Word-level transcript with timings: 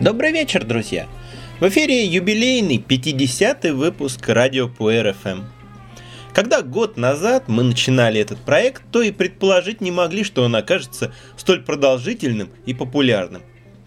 Добрый 0.00 0.32
вечер, 0.32 0.64
друзья! 0.64 1.06
В 1.60 1.68
эфире 1.68 2.04
юбилейный 2.04 2.78
50-й 2.78 3.70
выпуск 3.70 4.28
радио 4.28 4.68
Пуэр 4.68 5.14
ФМ. 5.14 5.42
Когда 6.34 6.62
год 6.62 6.96
назад 6.96 7.44
мы 7.46 7.62
начинали 7.62 8.20
этот 8.20 8.38
проект, 8.40 8.82
то 8.90 9.02
и 9.02 9.12
предположить 9.12 9.80
не 9.80 9.92
могли, 9.92 10.24
что 10.24 10.42
он 10.42 10.56
окажется 10.56 11.14
столь 11.36 11.62
продолжительным 11.62 12.50
и 12.66 12.74
популярным. 12.74 13.42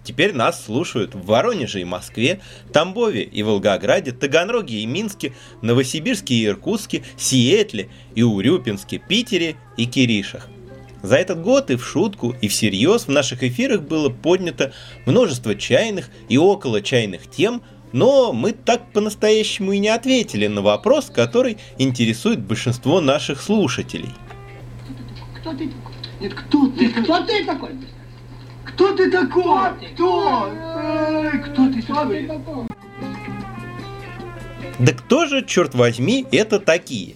Теперь 0.09 0.33
нас 0.33 0.65
слушают 0.65 1.13
в 1.13 1.23
Воронеже 1.27 1.81
и 1.81 1.83
Москве, 1.83 2.41
Тамбове 2.73 3.21
и 3.21 3.43
Волгограде, 3.43 4.11
Таганроге 4.11 4.79
и 4.79 4.87
Минске, 4.87 5.33
Новосибирске 5.61 6.33
и 6.33 6.45
Иркутске, 6.47 7.03
Сиэтле 7.15 7.89
и 8.15 8.23
Урюпинске, 8.23 8.97
Питере 8.97 9.55
и 9.77 9.85
Киришах. 9.85 10.47
За 11.03 11.15
этот 11.15 11.43
год 11.43 11.69
и 11.69 11.75
в 11.75 11.85
шутку, 11.85 12.35
и 12.41 12.47
всерьез 12.47 13.03
в 13.03 13.09
наших 13.09 13.43
эфирах 13.43 13.83
было 13.83 14.09
поднято 14.09 14.73
множество 15.05 15.53
чайных 15.53 16.09
и 16.27 16.39
около 16.39 16.81
чайных 16.81 17.29
тем, 17.29 17.61
но 17.91 18.33
мы 18.33 18.53
так 18.53 18.91
по-настоящему 18.91 19.73
и 19.73 19.77
не 19.77 19.89
ответили 19.89 20.47
на 20.47 20.63
вопрос, 20.63 21.11
который 21.11 21.59
интересует 21.77 22.39
большинство 22.39 22.99
наших 22.99 23.39
слушателей. 23.39 24.09
Кто 25.39 25.51
ты 25.51 25.67
такой? 25.67 25.93
Нет, 26.19 26.33
кто 26.33 26.67
ты? 26.67 26.89
Кто 26.89 27.23
ты 27.27 27.45
такой? 27.45 27.69
Кто 28.73 28.95
ты 28.95 29.11
такой? 29.11 29.69
Кто? 29.93 30.51
Кто 31.45 31.71
ты 31.71 31.81
такой? 31.81 32.29
Да 34.79 34.93
кто 34.93 35.25
же, 35.25 35.45
черт 35.45 35.75
возьми, 35.75 36.25
это 36.31 36.59
такие? 36.59 37.15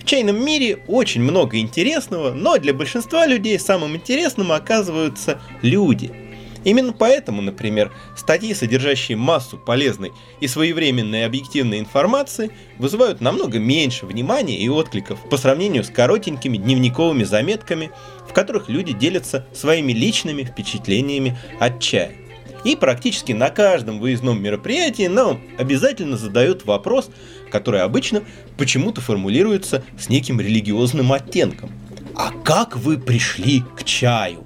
В 0.00 0.04
чайном 0.04 0.44
мире 0.44 0.78
очень 0.86 1.22
много 1.22 1.58
интересного, 1.58 2.32
но 2.32 2.58
для 2.58 2.74
большинства 2.74 3.26
людей 3.26 3.58
самым 3.58 3.96
интересным 3.96 4.52
оказываются 4.52 5.40
люди. 5.62 6.25
Именно 6.66 6.92
поэтому, 6.92 7.42
например, 7.42 7.92
статьи, 8.16 8.52
содержащие 8.52 9.16
массу 9.16 9.56
полезной 9.56 10.10
и 10.40 10.48
своевременной 10.48 11.24
объективной 11.24 11.78
информации, 11.78 12.50
вызывают 12.76 13.20
намного 13.20 13.60
меньше 13.60 14.04
внимания 14.04 14.58
и 14.58 14.68
откликов 14.68 15.20
по 15.30 15.36
сравнению 15.36 15.84
с 15.84 15.90
коротенькими 15.90 16.56
дневниковыми 16.56 17.22
заметками, 17.22 17.92
в 18.28 18.32
которых 18.32 18.68
люди 18.68 18.92
делятся 18.92 19.46
своими 19.54 19.92
личными 19.92 20.42
впечатлениями 20.42 21.38
от 21.60 21.80
чая. 21.80 22.16
И 22.64 22.74
практически 22.74 23.30
на 23.30 23.50
каждом 23.50 24.00
выездном 24.00 24.42
мероприятии 24.42 25.06
нам 25.06 25.40
обязательно 25.58 26.16
задают 26.16 26.64
вопрос, 26.64 27.10
который 27.48 27.82
обычно 27.82 28.24
почему-то 28.58 29.00
формулируется 29.00 29.84
с 29.96 30.08
неким 30.08 30.40
религиозным 30.40 31.12
оттенком. 31.12 31.70
А 32.16 32.32
как 32.42 32.76
вы 32.76 32.98
пришли 32.98 33.62
к 33.76 33.84
чаю? 33.84 34.44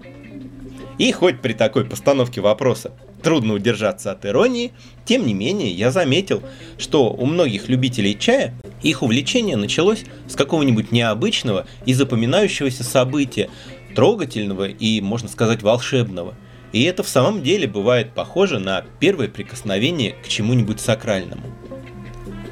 И 1.01 1.13
хоть 1.13 1.41
при 1.41 1.55
такой 1.55 1.87
постановке 1.87 2.43
вопроса 2.43 2.93
трудно 3.23 3.55
удержаться 3.55 4.13
от 4.13 4.27
иронии, 4.27 4.73
тем 5.07 5.27
не 5.27 5.33
менее 5.33 5.71
я 5.71 5.91
заметил, 5.91 6.43
что 6.77 7.11
у 7.11 7.25
многих 7.25 7.71
любителей 7.71 8.15
чая 8.19 8.55
их 8.83 9.03
увлечение 9.03 9.57
началось 9.57 10.05
с 10.29 10.37
какого-нибудь 10.37 10.93
необычного 10.93 11.67
и 11.87 11.95
запоминающегося 11.95 12.85
события, 12.85 13.49
трогательного 13.97 14.69
и, 14.69 15.01
можно 15.01 15.29
сказать, 15.31 15.63
волшебного– 15.63 16.35
и 16.73 16.85
это 16.85 17.03
в 17.03 17.09
самом 17.09 17.43
деле 17.43 17.67
бывает 17.67 18.13
похоже 18.15 18.59
на 18.59 18.85
первое 19.01 19.27
прикосновение 19.29 20.13
к 20.13 20.29
чему-нибудь 20.29 20.81
сакральному. 20.81 21.43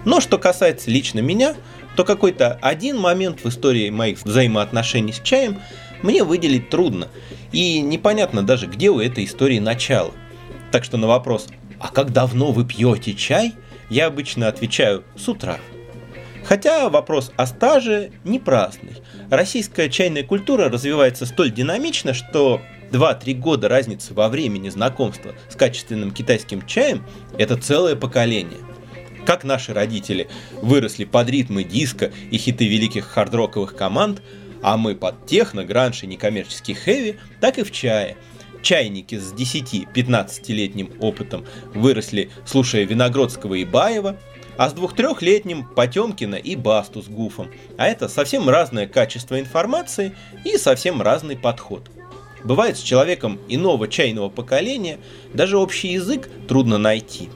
Но 0.04 0.20
что 0.20 0.38
касается 0.38 0.90
лично 0.90 1.20
меня, 1.20 1.54
то 1.94 2.04
какой-то 2.04 2.58
один 2.62 2.98
момент 2.98 3.44
в 3.44 3.48
истории 3.48 3.90
моих 3.90 4.24
взаимоотношений 4.24 5.12
с 5.12 5.20
чаем 5.20 5.60
мне 6.02 6.24
выделить 6.24 6.70
трудно, 6.70 7.08
и 7.52 7.80
непонятно 7.80 8.42
даже, 8.42 8.66
где 8.66 8.90
у 8.90 9.00
этой 9.00 9.24
истории 9.24 9.58
начало. 9.58 10.12
Так 10.70 10.84
что 10.84 10.96
на 10.96 11.06
вопрос 11.06 11.48
«А 11.80 11.88
как 11.88 12.12
давно 12.12 12.52
вы 12.52 12.64
пьете 12.64 13.14
чай?» 13.14 13.54
я 13.90 14.06
обычно 14.06 14.48
отвечаю 14.48 15.04
«с 15.16 15.28
утра». 15.28 15.58
Хотя 16.44 16.88
вопрос 16.88 17.32
о 17.36 17.46
стаже 17.46 18.10
не 18.24 18.38
праздный. 18.38 18.94
Российская 19.30 19.90
чайная 19.90 20.22
культура 20.22 20.70
развивается 20.70 21.26
столь 21.26 21.50
динамично, 21.50 22.14
что 22.14 22.62
2-3 22.90 23.34
года 23.34 23.68
разницы 23.68 24.14
во 24.14 24.28
времени 24.28 24.70
знакомства 24.70 25.34
с 25.50 25.56
качественным 25.56 26.10
китайским 26.10 26.64
чаем– 26.64 27.04
это 27.38 27.56
целое 27.56 27.96
поколение. 27.96 28.60
Как 29.26 29.44
наши 29.44 29.74
родители 29.74 30.28
выросли 30.62 31.04
под 31.04 31.28
ритмы 31.28 31.64
диска 31.64 32.10
и 32.30 32.38
хиты 32.38 32.66
великих 32.66 33.04
хардроковых 33.04 33.76
команд, 33.76 34.22
а 34.62 34.76
мы 34.76 34.94
под 34.94 35.26
техно, 35.26 35.64
гранж 35.64 36.02
и 36.02 36.06
некоммерческий 36.06 36.74
хэви, 36.74 37.18
так 37.40 37.58
и 37.58 37.62
в 37.62 37.72
чае. 37.72 38.16
Чайники 38.62 39.16
с 39.16 39.32
10-15-летним 39.32 40.92
опытом 41.00 41.44
выросли, 41.74 42.30
слушая 42.44 42.84
Виногродского 42.84 43.54
и 43.54 43.64
Баева, 43.64 44.16
а 44.56 44.68
с 44.68 44.72
двух-трехлетним 44.72 45.64
Потемкина 45.64 46.34
и 46.34 46.56
Басту 46.56 47.02
с 47.02 47.06
Гуфом. 47.06 47.50
А 47.76 47.86
это 47.86 48.08
совсем 48.08 48.48
разное 48.48 48.88
качество 48.88 49.38
информации 49.38 50.14
и 50.44 50.58
совсем 50.58 51.00
разный 51.00 51.36
подход– 51.36 51.90
Бывает 52.44 52.78
с 52.78 52.82
человеком 52.82 53.38
иного 53.48 53.88
чайного 53.88 54.28
поколения 54.28 54.98
даже 55.34 55.58
общий 55.58 55.88
язык 55.88 56.28
трудно 56.46 56.78
найти. 56.78 57.28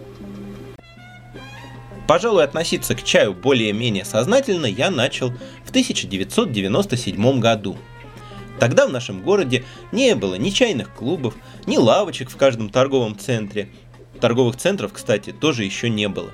Пожалуй, 2.07 2.45
относиться 2.45 2.95
к 2.95 3.03
чаю 3.03 3.33
более-менее 3.33 4.05
сознательно 4.05 4.67
я 4.67 4.91
начал 4.91 5.33
1997 5.73 7.41
году. 7.41 7.77
Тогда 8.61 8.87
в 8.87 8.93
нашем 8.93 9.23
городе 9.23 9.65
не 9.91 10.15
было 10.15 10.37
ни 10.37 10.51
чайных 10.51 10.95
клубов, 10.95 11.35
ни 11.67 11.77
лавочек 11.77 12.31
в 12.31 12.37
каждом 12.37 12.71
торговом 12.71 13.19
центре. 13.19 13.69
Торговых 14.21 14.57
центров, 14.57 14.93
кстати, 14.93 15.31
тоже 15.33 15.65
еще 15.65 15.91
не 15.91 16.09
было. 16.09 16.31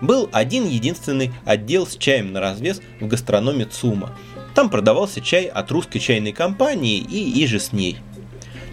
Был 0.00 0.30
один 0.32 0.66
единственный 0.66 1.30
отдел 1.44 1.86
с 1.86 1.96
чаем 1.96 2.32
на 2.32 2.40
развес 2.40 2.80
в 3.00 3.06
гастрономе 3.06 3.66
ЦУМа– 3.66 4.16
там 4.54 4.68
продавался 4.68 5.20
чай 5.20 5.44
от 5.44 5.70
русской 5.70 6.00
чайной 6.00 6.32
компании 6.32 6.98
и 6.98 7.44
иже 7.44 7.60
с 7.60 7.72
ней. 7.72 7.98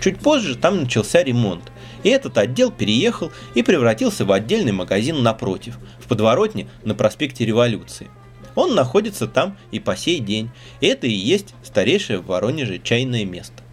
Чуть 0.01 0.19
позже 0.19 0.55
там 0.55 0.81
начался 0.81 1.23
ремонт, 1.23 1.71
и 2.03 2.09
этот 2.09 2.37
отдел 2.37 2.71
переехал 2.71 3.31
и 3.55 3.63
превратился 3.63 4.25
в 4.25 4.31
отдельный 4.31 4.71
магазин 4.71 5.23
напротив, 5.23 5.77
в 5.99 6.07
подворотне 6.07 6.67
на 6.83 6.93
проспекте 6.93 7.45
Революции. 7.45 8.09
Он 8.57 8.75
находится 8.75 9.27
там 9.27 9.55
и 9.71 9.79
по 9.79 9.95
сей 9.95 10.19
день, 10.19 10.49
это 10.81 11.07
и 11.07 11.11
есть 11.11 11.53
старейшее 11.63 12.19
в 12.19 12.25
Воронеже 12.25 12.79
чайное 12.79 13.23
место. 13.23 13.63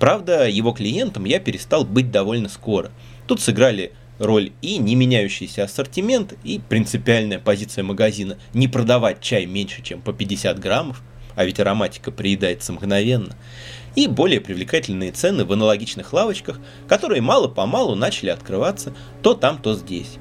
Правда, 0.00 0.48
его 0.48 0.72
клиентом 0.72 1.24
я 1.24 1.38
перестал 1.38 1.84
быть 1.84 2.10
довольно 2.10 2.48
скоро. 2.48 2.90
Тут 3.28 3.40
сыграли 3.40 3.92
роль 4.18 4.50
и 4.62 4.78
не 4.78 4.96
меняющийся 4.96 5.62
ассортимент, 5.62 6.34
и 6.42 6.60
принципиальная 6.66 7.38
позиция 7.38 7.84
магазина 7.84 8.38
не 8.54 8.66
продавать 8.66 9.20
чай 9.20 9.46
меньше, 9.46 9.82
чем 9.82 10.00
по 10.00 10.12
50 10.12 10.58
граммов– 10.58 11.02
а 11.36 11.44
ведь 11.44 11.60
ароматика 11.60 12.10
приедается 12.10 12.72
мгновенно, 12.72 13.36
и 13.94 14.08
более 14.08 14.40
привлекательные 14.40 15.12
цены 15.12 15.44
в 15.44 15.52
аналогичных 15.52 16.12
лавочках, 16.12 16.58
которые 16.88 17.20
мало-помалу 17.20 17.94
начали 17.94 18.30
открываться 18.30 18.92
то 19.22 19.34
там, 19.34 19.58
то 19.58 19.74
здесь. 19.74 20.16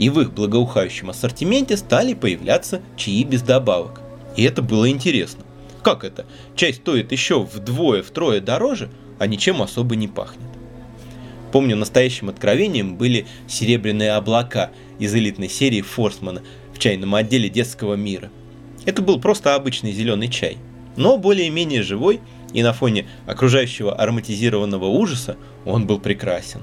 И 0.00 0.10
в 0.10 0.20
их 0.20 0.32
благоухающем 0.32 1.10
ассортименте 1.10 1.76
стали 1.76 2.14
появляться 2.14 2.82
чаи 2.96 3.22
без 3.22 3.42
добавок. 3.42 4.00
И 4.36 4.42
это 4.42 4.62
было 4.62 4.90
интересно. 4.90 5.44
Как 5.84 6.02
это? 6.02 6.26
Чай 6.56 6.74
стоит 6.74 7.12
еще 7.12 7.40
вдвое-втрое 7.40 8.40
дороже, 8.40 8.90
а 9.20 9.28
ничем 9.28 9.62
особо 9.62 9.94
не 9.94 10.08
пахнет. 10.08 10.48
Помню, 11.52 11.76
настоящим 11.76 12.28
откровением 12.28 12.96
были 12.96 13.26
серебряные 13.46 14.14
облака 14.14 14.70
из 14.98 15.14
элитной 15.14 15.48
серии 15.48 15.82
Форсмана 15.82 16.42
в 16.74 16.80
чайном 16.80 17.14
отделе 17.14 17.48
детского 17.48 17.94
мира– 17.94 18.32
это 18.86 19.02
был 19.02 19.20
просто 19.20 19.54
обычный 19.54 19.92
зеленый 19.92 20.28
чай, 20.28 20.56
но 20.96 21.18
более-менее 21.18 21.82
живой, 21.82 22.20
и 22.52 22.62
на 22.62 22.72
фоне 22.72 23.06
окружающего 23.26 23.94
ароматизированного 23.94 24.86
ужаса 24.86 25.36
он 25.64 25.86
был 25.86 26.00
прекрасен. 26.00 26.62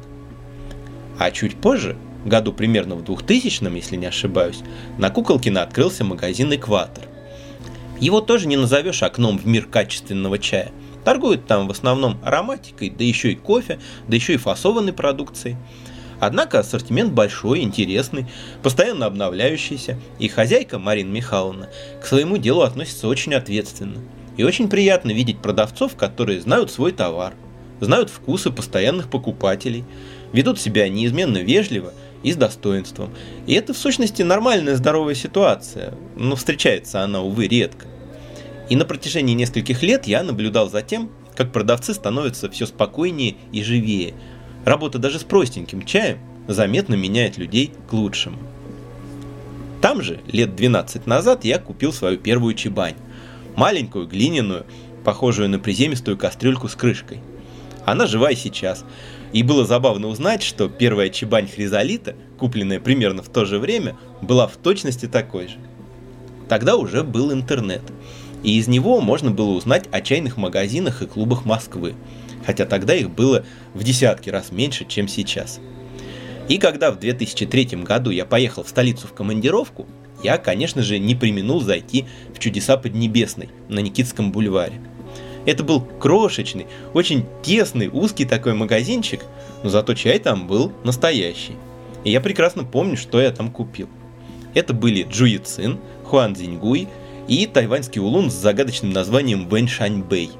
А 1.20 1.32
чуть 1.32 1.56
позже, 1.56 1.96
году 2.28 2.54
примерно 2.54 2.96
в 2.96 3.04
2000 3.04 3.76
если 3.76 3.96
не 3.96 4.06
ошибаюсь, 4.06 4.60
на 4.98 5.10
Куколкина 5.10 5.64
открылся 5.64 6.04
магазин 6.04 6.54
«Экватор». 6.54 7.06
Его 8.00 8.22
тоже 8.22 8.48
не 8.48 8.58
назовешь 8.58 9.04
окном 9.04 9.38
в 9.40 9.48
мир 9.48 9.66
качественного 9.66 10.38
чая. 10.38 10.72
Торгуют 11.04 11.48
там 11.48 11.68
в 11.68 11.72
основном 11.72 12.20
ароматикой, 12.24 12.90
да 12.90 13.04
еще 13.04 13.32
и 13.32 13.36
кофе, 13.36 13.80
да 14.08 14.16
еще 14.16 14.34
и 14.34 14.38
фасованной 14.38 14.94
продукцией. 14.94 15.58
Однако 16.20 16.60
ассортимент 16.60 17.14
большой, 17.14 17.62
интересный, 17.62 18.26
постоянно 18.64 19.06
обновляющийся, 19.06 20.00
и 20.20 20.28
хозяйка 20.28 20.80
Марина 20.80 21.12
Михайловна 21.12 21.70
к 22.02 22.06
своему 22.06 22.38
делу 22.38 22.62
относится 22.62 23.08
очень 23.08 23.36
ответственно. 23.36 24.00
И 24.36 24.44
очень 24.44 24.70
приятно 24.70 25.12
видеть 25.12 25.40
продавцов, 25.40 25.96
которые 25.96 26.42
знают 26.42 26.72
свой 26.72 26.92
товар, 26.92 27.34
знают 27.80 28.10
вкусы 28.10 28.52
постоянных 28.52 29.10
покупателей, 29.10 29.86
ведут 30.34 30.60
себя 30.60 30.90
неизменно 30.90 31.38
вежливо 31.38 31.94
и 32.24 32.32
с 32.32 32.36
достоинством. 32.36 33.12
И 33.46 33.54
это 33.54 33.74
в 33.74 33.78
сущности 33.78 34.22
нормальная 34.22 34.76
здоровая 34.76 35.16
ситуация, 35.16 35.94
но 36.16 36.36
встречается 36.36 37.04
она, 37.04 37.22
увы, 37.22 37.48
редко. 37.48 37.88
И 38.70 38.76
на 38.76 38.86
протяжении 38.86 39.34
нескольких 39.34 39.82
лет 39.84 40.08
я 40.08 40.24
наблюдал 40.24 40.70
за 40.70 40.82
тем, 40.82 41.10
как 41.36 41.52
продавцы 41.52 41.94
становятся 41.94 42.50
все 42.50 42.66
спокойнее 42.66 43.36
и 43.52 43.64
живее. 43.64 44.14
Работа 44.66 44.98
даже 44.98 45.20
с 45.20 45.24
простеньким 45.24 45.86
чаем 45.86 46.20
заметно 46.48 46.96
меняет 46.96 47.38
людей 47.38 47.74
к 47.90 47.94
лучшему. 47.94 48.38
Там 49.82 50.02
же, 50.02 50.20
лет 50.32 50.56
12 50.56 51.06
назад, 51.06 51.46
я 51.46 51.60
купил 51.60 51.94
свою 51.94 52.18
первую 52.18 52.56
чебань. 52.56 52.96
Маленькую, 53.56 54.08
глиняную, 54.08 54.66
похожую 55.04 55.50
на 55.50 55.60
приземистую 55.60 56.18
кастрюльку 56.18 56.68
с 56.68 56.76
крышкой. 56.76 57.22
Она 57.86 58.08
жива 58.08 58.32
и 58.32 58.36
сейчас. 58.36 58.84
И 59.34 59.44
было 59.44 59.66
забавно 59.66 60.08
узнать, 60.08 60.42
что 60.42 60.70
первая 60.70 61.10
чебань 61.10 61.48
хризолита, 61.48 62.16
купленная 62.38 62.80
примерно 62.80 63.22
в 63.22 63.30
то 63.30 63.46
же 63.46 63.60
время, 63.60 63.98
была 64.22 64.48
в 64.48 64.58
точности 64.58 65.08
такой 65.08 65.48
же. 65.48 65.58
Тогда 66.48 66.78
уже 66.78 67.04
был 67.04 67.34
интернет. 67.34 67.82
И 68.44 68.58
из 68.58 68.68
него 68.68 69.02
можно 69.02 69.32
было 69.32 69.52
узнать 69.52 69.86
о 69.92 70.02
чайных 70.02 70.38
магазинах 70.38 71.02
и 71.02 71.08
клубах 71.08 71.46
Москвы. 71.46 71.96
Хотя 72.46 72.66
тогда 72.66 72.96
их 72.96 73.10
было 73.10 73.44
в 73.74 73.84
десятки 73.84 74.30
раз 74.30 74.52
меньше, 74.52 74.86
чем 74.88 75.08
сейчас. 75.08 75.60
И 76.48 76.58
когда 76.58 76.92
в 76.92 77.00
2003 77.00 77.66
году 77.84 78.10
я 78.10 78.26
поехал 78.26 78.64
в 78.64 78.70
столицу 78.70 79.08
в 79.08 79.14
командировку, 79.14 79.86
я, 80.24 80.38
конечно 80.38 80.82
же, 80.82 80.98
не 80.98 81.14
применул 81.14 81.62
зайти 81.62 82.06
в 82.34 82.40
чудеса 82.40 82.78
Поднебесной 82.78 83.50
на 83.68 83.80
Никитском 83.80 84.32
бульваре. 84.32 84.80
Это 85.48 85.64
был 85.64 85.82
крошечный, 85.82 86.68
очень 86.94 87.26
тесный, 87.42 87.88
узкий 87.88 88.26
такой 88.26 88.54
магазинчик, 88.54 89.22
но 89.64 89.70
зато 89.70 89.94
чай 89.94 90.20
там 90.20 90.46
был 90.46 90.74
настоящий. 90.84 91.56
И 92.04 92.12
я 92.12 92.20
прекрасно 92.22 92.66
помню, 92.66 92.98
что 92.98 93.22
я 93.22 93.32
там 93.32 93.50
купил. 93.50 93.88
Это 94.54 94.74
были 94.74 95.08
Джуи 95.10 95.38
Цин, 95.38 95.80
Хуан 96.04 96.36
Цзиньгуй 96.36 96.90
и 97.30 97.46
тайваньский 97.48 98.02
улун 98.02 98.30
с 98.30 98.34
загадочным 98.34 98.92
названием 98.92 99.48
Вэнь 99.48 99.70
Шаньбэй. 99.70 100.32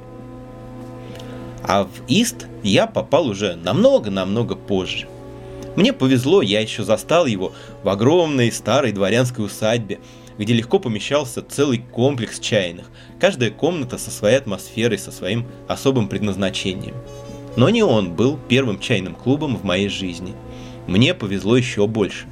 А 1.64 1.86
в 1.86 2.10
Ист 2.10 2.48
я 2.62 2.86
попал 2.86 3.28
уже 3.28 3.56
намного-намного 3.56 4.56
позже– 4.56 5.08
мне 5.78 5.94
повезло, 5.94 6.42
я 6.42 6.60
еще 6.60 6.84
застал 6.84 7.28
его 7.28 7.54
в 7.84 7.90
огромной 7.90 8.52
старой 8.52 8.92
дворянской 8.92 9.46
усадьбе, 9.46 10.00
где 10.38 10.54
легко 10.54 10.80
помещался 10.80 11.42
целый 11.42 11.80
комплекс 11.80 12.40
чайных, 12.40 12.90
каждая 13.20 13.52
комната 13.52 13.98
со 13.98 14.12
своей 14.12 14.38
атмосферой, 14.38 14.98
со 14.98 15.12
своим 15.12 15.46
особым 15.68 16.08
предназначением. 16.08 16.96
Но 17.56 17.70
не 17.70 17.84
он 17.84 18.14
был 18.14 18.38
первым 18.48 18.80
чайным 18.80 19.16
клубом 19.16 19.58
в 19.58 19.64
моей 19.64 19.90
жизни. 19.90 20.34
Мне 20.86 21.14
повезло 21.14 21.58
еще 21.58 21.88
больше. 21.88 22.28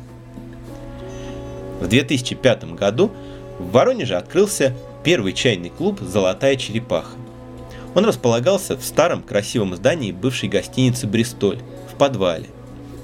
В 1.81 1.87
2005 1.87 2.75
году 2.75 3.11
в 3.59 3.71
Воронеже 3.71 4.15
открылся 4.15 4.75
первый 5.03 5.33
чайный 5.33 5.69
клуб 5.69 5.99
«Золотая 5.99 6.55
черепаха». 6.55 7.17
Он 7.95 8.05
располагался 8.05 8.77
в 8.77 8.83
старом 8.83 9.23
красивом 9.23 9.75
здании 9.75 10.11
бывшей 10.11 10.49
гостиницы 10.49 11.07
«Бристоль» 11.07 11.59
в 11.91 11.97
подвале. 11.97 12.47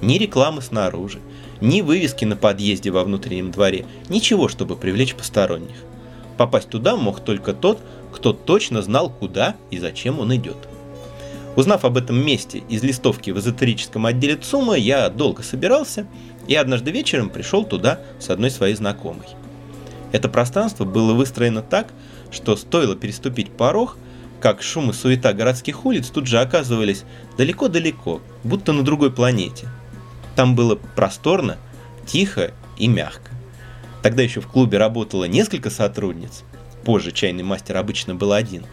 Ни 0.01 0.17
рекламы 0.17 0.61
снаружи, 0.61 1.19
ни 1.61 1.81
вывески 1.81 2.25
на 2.25 2.35
подъезде 2.35 2.91
во 2.91 3.03
внутреннем 3.03 3.51
дворе, 3.51 3.85
ничего, 4.09 4.47
чтобы 4.47 4.75
привлечь 4.75 5.15
посторонних. 5.15 5.75
Попасть 6.37 6.69
туда 6.69 6.95
мог 6.95 7.19
только 7.19 7.53
тот, 7.53 7.79
кто 8.11 8.33
точно 8.33 8.81
знал, 8.81 9.09
куда 9.09 9.55
и 9.69 9.77
зачем 9.77 10.19
он 10.19 10.35
идет. 10.35 10.57
Узнав 11.55 11.85
об 11.85 11.97
этом 11.97 12.17
месте 12.17 12.63
из 12.69 12.81
листовки 12.83 13.29
в 13.31 13.37
эзотерическом 13.37 14.05
отделе 14.05 14.37
ЦУМа, 14.37 14.75
я 14.75 15.09
долго 15.09 15.43
собирался 15.43 16.07
и 16.47 16.55
однажды 16.55 16.91
вечером 16.91 17.29
пришел 17.29 17.63
туда 17.63 17.99
с 18.19 18.29
одной 18.29 18.49
своей 18.49 18.75
знакомой. 18.75 19.27
Это 20.11 20.29
пространство 20.29 20.85
было 20.85 21.13
выстроено 21.13 21.61
так, 21.61 21.93
что 22.31 22.55
стоило 22.55 22.95
переступить 22.95 23.51
порог, 23.51 23.97
как 24.39 24.63
шум 24.63 24.89
и 24.89 24.93
суета 24.93 25.33
городских 25.33 25.85
улиц 25.85 26.07
тут 26.09 26.25
же 26.25 26.39
оказывались 26.39 27.03
далеко-далеко, 27.37 28.21
будто 28.43 28.73
на 28.73 28.83
другой 28.83 29.11
планете– 29.11 29.67
там 30.35 30.55
было 30.55 30.75
просторно, 30.75 31.57
тихо 32.05 32.51
и 32.77 32.87
мягко. 32.87 33.31
Тогда 34.01 34.23
еще 34.23 34.41
в 34.41 34.47
клубе 34.47 34.77
работало 34.77 35.25
несколько 35.25 35.69
сотрудниц, 35.69 36.43
позже 36.83 37.11
чайный 37.11 37.43
мастер 37.43 37.77
обычно 37.77 38.15
был 38.15 38.33
один, 38.33 38.65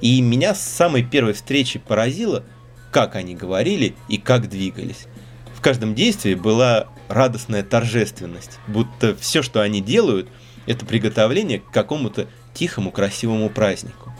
и 0.00 0.20
меня 0.20 0.54
с 0.54 0.62
самой 0.62 1.02
первой 1.02 1.32
встречи 1.32 1.78
поразило, 1.78 2.44
как 2.90 3.16
они 3.16 3.34
говорили 3.34 3.94
и 4.08 4.18
как 4.18 4.48
двигались. 4.48 5.06
В 5.54 5.60
каждом 5.60 5.94
действии 5.94 6.34
была 6.34 6.88
радостная 7.08 7.62
торжественность, 7.62 8.58
будто 8.66 9.16
все, 9.16 9.42
что 9.42 9.62
они 9.62 9.80
делают, 9.80 10.28
это 10.66 10.84
приготовление 10.84 11.60
к 11.60 11.70
какому-то 11.70 12.28
тихому 12.52 12.90
красивому 12.90 13.48
празднику. 13.48 14.12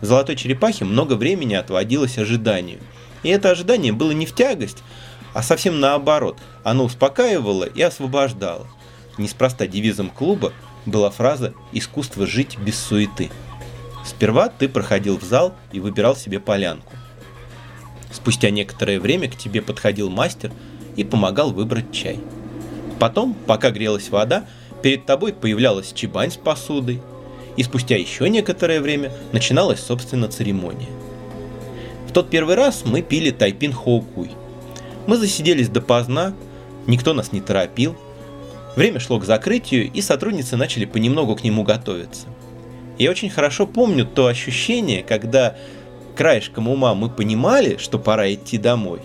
В 0.00 0.06
«Золотой 0.06 0.36
черепахе» 0.36 0.84
много 0.84 1.14
времени 1.14 1.54
отводилось 1.54 2.18
ожиданию. 2.18 2.78
И 3.22 3.30
это 3.30 3.50
ожидание 3.50 3.92
было 3.92 4.12
не 4.12 4.26
в 4.26 4.34
тягость, 4.34 4.84
а 5.34 5.42
совсем 5.42 5.80
наоборот, 5.80 6.38
оно 6.64 6.84
успокаивало 6.84 7.64
и 7.64 7.82
освобождало. 7.82 8.66
Неспроста 9.18 9.66
девизом 9.66 10.10
клуба 10.10 10.52
была 10.86 11.10
фраза 11.10 11.54
«искусство 11.72 12.26
жить 12.26 12.58
без 12.58 12.78
суеты». 12.78 13.30
Сперва 14.04 14.48
ты 14.48 14.68
проходил 14.68 15.18
в 15.18 15.24
зал 15.24 15.54
и 15.72 15.80
выбирал 15.80 16.16
себе 16.16 16.40
полянку. 16.40 16.94
Спустя 18.10 18.50
некоторое 18.50 19.00
время 19.00 19.28
к 19.28 19.36
тебе 19.36 19.60
подходил 19.60 20.08
мастер 20.08 20.50
и 20.96 21.04
помогал 21.04 21.52
выбрать 21.52 21.92
чай. 21.92 22.18
Потом, 22.98 23.34
пока 23.34 23.70
грелась 23.70 24.08
вода, 24.08 24.46
перед 24.82 25.04
тобой 25.04 25.34
появлялась 25.34 25.92
чебань 25.92 26.30
с 26.30 26.36
посудой, 26.36 27.02
и 27.56 27.62
спустя 27.64 27.96
еще 27.96 28.28
некоторое 28.30 28.80
время 28.80 29.12
начиналась, 29.32 29.80
собственно, 29.80 30.28
церемония. 30.28 30.88
В 32.08 32.12
тот 32.12 32.30
первый 32.30 32.54
раз 32.54 32.84
мы 32.86 33.02
пили 33.02 33.30
тайпин 33.30 33.72
хоукуй– 33.72 34.30
мы 35.08 35.16
засиделись 35.16 35.70
допоздна, 35.70 36.34
никто 36.86 37.14
нас 37.14 37.32
не 37.32 37.40
торопил. 37.40 37.96
Время 38.76 39.00
шло 39.00 39.18
к 39.18 39.24
закрытию, 39.24 39.90
и 39.90 40.02
сотрудницы 40.02 40.56
начали 40.56 40.84
понемногу 40.84 41.34
к 41.34 41.42
нему 41.42 41.62
готовиться. 41.62 42.26
Я 42.98 43.10
очень 43.10 43.30
хорошо 43.30 43.66
помню 43.66 44.04
то 44.04 44.26
ощущение, 44.26 45.02
когда 45.02 45.56
краешком 46.14 46.68
ума 46.68 46.94
мы 46.94 47.08
понимали, 47.08 47.78
что 47.78 47.98
пора 47.98 48.34
идти 48.34 48.58
домой. 48.58 49.00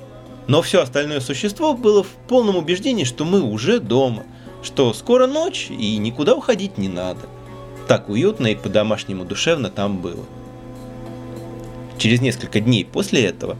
Но 0.45 0.61
все 0.61 0.81
остальное 0.81 1.21
существо 1.21 1.73
было 1.73 2.03
в 2.03 2.09
полном 2.27 2.57
убеждении, 2.57 3.05
что 3.05 3.23
мы 3.23 3.41
уже 3.41 3.79
дома, 3.79 4.23
что 4.61 4.93
скоро 4.93 5.25
ночь 5.25 5.67
и 5.69 5.95
никуда 5.95 6.35
уходить 6.35 6.77
не 6.77 6.89
надо. 6.89 7.21
Так 7.87 8.09
уютно 8.09 8.47
и 8.47 8.55
по-домашнему 8.55 9.23
душевно 9.23 9.69
там 9.69 9.99
было. 10.01 10.25
Через 11.97 12.19
несколько 12.19 12.59
дней 12.59 12.83
после 12.83 13.23
этого 13.23 13.55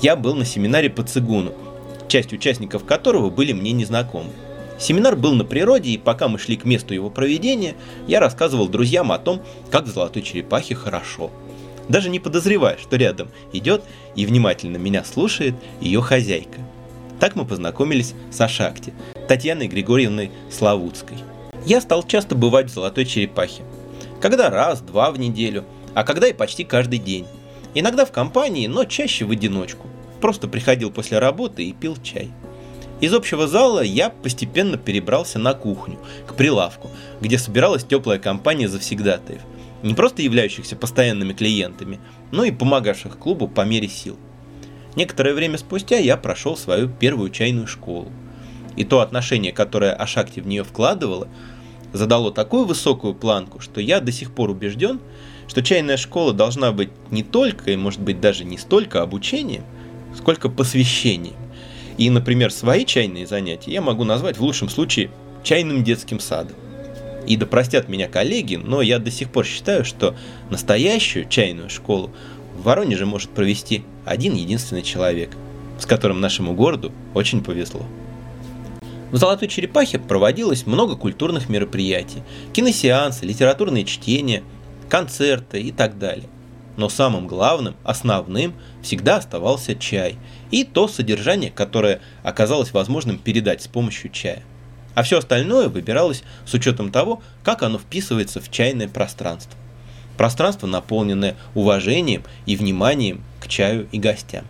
я 0.00 0.16
был 0.16 0.34
на 0.34 0.46
семинаре 0.46 0.88
по 0.88 1.02
цигуну– 1.02 1.52
часть 2.08 2.32
участников 2.32 2.84
которого 2.84 3.30
были 3.30 3.52
мне 3.52 3.72
незнакомы. 3.72 4.30
Семинар 4.78 5.16
был 5.16 5.34
на 5.34 5.44
природе, 5.44 5.90
и 5.90 5.98
пока 5.98 6.28
мы 6.28 6.38
шли 6.38 6.56
к 6.56 6.64
месту 6.64 6.92
его 6.92 7.08
проведения, 7.08 7.74
я 8.06 8.20
рассказывал 8.20 8.68
друзьям 8.68 9.10
о 9.10 9.18
том, 9.18 9.40
как 9.70 9.84
в 9.84 9.92
золотой 9.92 10.22
черепахе 10.22 10.74
хорошо. 10.74 11.30
Даже 11.88 12.10
не 12.10 12.18
подозревая, 12.18 12.76
что 12.78 12.96
рядом 12.96 13.28
идет 13.52 13.82
и 14.14 14.26
внимательно 14.26 14.76
меня 14.76 15.04
слушает 15.04 15.54
ее 15.80 16.02
хозяйка. 16.02 16.60
Так 17.20 17.36
мы 17.36 17.46
познакомились 17.46 18.14
с 18.30 18.40
Ашакти, 18.40 18.92
Татьяной 19.28 19.68
Григорьевной 19.68 20.30
Славутской. 20.50 21.16
Я 21.64 21.80
стал 21.80 22.02
часто 22.02 22.34
бывать 22.34 22.70
в 22.70 22.74
золотой 22.74 23.06
черепахе. 23.06 23.62
Когда 24.20 24.50
раз, 24.50 24.80
два 24.80 25.10
в 25.10 25.18
неделю, 25.18 25.64
а 25.94 26.04
когда 26.04 26.28
и 26.28 26.34
почти 26.34 26.64
каждый 26.64 26.98
день. 26.98 27.26
Иногда 27.74 28.04
в 28.04 28.12
компании, 28.12 28.66
но 28.66 28.84
чаще 28.84 29.24
в 29.24 29.30
одиночку 29.30 29.86
просто 30.20 30.48
приходил 30.48 30.90
после 30.90 31.18
работы 31.18 31.64
и 31.64 31.72
пил 31.72 31.96
чай. 32.02 32.30
Из 33.00 33.12
общего 33.12 33.46
зала 33.46 33.82
я 33.82 34.08
постепенно 34.08 34.78
перебрался 34.78 35.38
на 35.38 35.52
кухню, 35.52 35.98
к 36.26 36.34
прилавку, 36.34 36.90
где 37.20 37.38
собиралась 37.38 37.84
теплая 37.84 38.18
компания 38.18 38.68
завсегдатаев, 38.68 39.42
не 39.82 39.94
просто 39.94 40.22
являющихся 40.22 40.76
постоянными 40.76 41.34
клиентами, 41.34 42.00
но 42.30 42.44
и 42.44 42.50
помогавших 42.50 43.18
клубу 43.18 43.48
по 43.48 43.62
мере 43.62 43.88
сил. 43.88 44.16
Некоторое 44.94 45.34
время 45.34 45.58
спустя 45.58 45.98
я 45.98 46.16
прошел 46.16 46.56
свою 46.56 46.88
первую 46.88 47.30
чайную 47.30 47.66
школу. 47.66 48.10
И 48.76 48.84
то 48.84 49.00
отношение, 49.00 49.52
которое 49.52 49.92
Ашакти 49.92 50.40
в 50.40 50.46
нее 50.46 50.64
вкладывала, 50.64 51.28
задало 51.92 52.32
такую 52.32 52.64
высокую 52.64 53.14
планку, 53.14 53.60
что 53.60 53.80
я 53.82 54.00
до 54.00 54.10
сих 54.10 54.34
пор 54.34 54.50
убежден, 54.50 55.00
что 55.48 55.62
чайная 55.62 55.98
школа 55.98 56.32
должна 56.32 56.72
быть 56.72 56.90
не 57.10 57.22
только 57.22 57.70
и 57.70 57.76
может 57.76 58.00
быть 58.00 58.20
даже 58.20 58.44
не 58.44 58.56
столько 58.56 59.02
обучением, 59.02 59.64
сколько 60.16 60.48
посвящением. 60.48 61.34
И, 61.98 62.10
например, 62.10 62.52
свои 62.52 62.84
чайные 62.84 63.26
занятия 63.26 63.72
я 63.72 63.80
могу 63.80 64.04
назвать 64.04 64.38
в 64.38 64.42
лучшем 64.42 64.68
случае 64.68 65.10
чайным 65.42 65.84
детским 65.84 66.20
садом. 66.20 66.56
И 67.26 67.36
да 67.36 67.46
простят 67.46 67.88
меня 67.88 68.08
коллеги, 68.08 68.56
но 68.56 68.82
я 68.82 68.98
до 68.98 69.10
сих 69.10 69.30
пор 69.30 69.44
считаю, 69.44 69.84
что 69.84 70.14
настоящую 70.50 71.28
чайную 71.28 71.70
школу 71.70 72.10
в 72.56 72.62
Воронеже 72.62 73.06
может 73.06 73.30
провести 73.30 73.82
один 74.04 74.34
единственный 74.34 74.82
человек, 74.82 75.30
с 75.78 75.86
которым 75.86 76.20
нашему 76.20 76.54
городу 76.54 76.92
очень 77.14 77.42
повезло. 77.42 77.82
В 79.10 79.16
«Золотой 79.16 79.48
черепахе» 79.48 79.98
проводилось 79.98 80.66
много 80.66 80.96
культурных 80.96 81.48
мероприятий, 81.48 82.22
киносеансы, 82.52 83.24
литературные 83.24 83.84
чтения, 83.84 84.42
концерты 84.88 85.60
и 85.60 85.72
так 85.72 85.98
далее. 85.98 86.28
Но 86.76 86.88
самым 86.88 87.26
главным, 87.26 87.74
основным, 87.84 88.54
всегда 88.82 89.16
оставался 89.16 89.74
чай 89.74 90.16
и 90.50 90.64
то 90.64 90.88
содержание, 90.88 91.50
которое 91.50 92.00
оказалось 92.22 92.72
возможным 92.72 93.18
передать 93.18 93.62
с 93.62 93.68
помощью 93.68 94.10
чая. 94.10 94.42
А 94.94 95.02
все 95.02 95.18
остальное 95.18 95.68
выбиралось 95.68 96.22
с 96.46 96.54
учетом 96.54 96.90
того, 96.90 97.22
как 97.42 97.62
оно 97.62 97.78
вписывается 97.78 98.40
в 98.40 98.50
чайное 98.50 98.88
пространство. 98.88 99.52
Пространство, 100.16 100.66
наполненное 100.66 101.36
уважением 101.54 102.24
и 102.46 102.56
вниманием 102.56 103.22
к 103.40 103.48
чаю 103.48 103.88
и 103.92 103.98
гостям. 103.98 104.46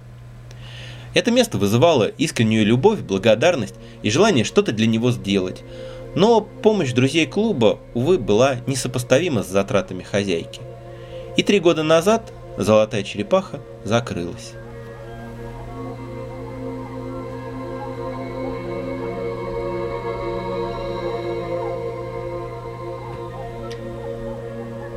Это 1.14 1.30
место 1.30 1.58
вызывало 1.58 2.04
искреннюю 2.04 2.66
любовь, 2.66 3.00
благодарность 3.00 3.74
и 4.02 4.10
желание 4.10 4.44
что-то 4.44 4.72
для 4.72 4.86
него 4.86 5.10
сделать. 5.10 5.64
Но 6.14 6.40
помощь 6.40 6.92
друзей 6.92 7.26
клуба, 7.26 7.78
увы, 7.94 8.18
была 8.18 8.56
несопоставима 8.66 9.42
с 9.42 9.48
затратами 9.48 10.02
хозяйки. 10.02 10.60
И 11.36 11.42
три 11.42 11.60
года 11.60 11.82
назад 11.82 12.32
«Золотая 12.56 13.02
черепаха» 13.02 13.60
закрылась. 13.84 14.54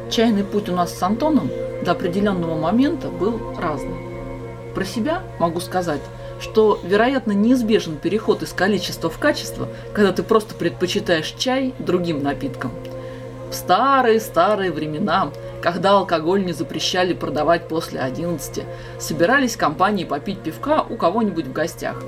Чайный 0.09 0.45
путь 0.45 0.69
у 0.69 0.73
нас 0.73 0.97
с 0.97 1.03
Антоном 1.03 1.49
до 1.83 1.91
определенного 1.91 2.57
момента 2.57 3.09
был 3.09 3.37
разный. 3.59 3.97
Про 4.73 4.85
себя 4.85 5.23
могу 5.39 5.59
сказать, 5.59 6.01
что, 6.39 6.79
вероятно, 6.85 7.33
неизбежен 7.33 7.97
переход 7.97 8.43
из 8.43 8.53
количества 8.53 9.09
в 9.09 9.19
качество, 9.19 9.67
когда 9.93 10.13
ты 10.13 10.23
просто 10.23 10.55
предпочитаешь 10.55 11.35
чай 11.37 11.73
другим 11.79 12.23
напиткам. 12.23 12.71
В 13.51 13.53
старые-старые 13.53 14.71
времена, 14.71 15.31
когда 15.61 15.91
алкоголь 15.91 16.45
не 16.45 16.53
запрещали 16.53 17.13
продавать 17.13 17.67
после 17.67 17.99
11, 17.99 18.63
собирались 18.97 19.57
компании 19.57 20.05
попить 20.05 20.39
пивка 20.39 20.83
у 20.83 20.95
кого-нибудь 20.95 21.47
в 21.47 21.53
гостях. 21.53 22.01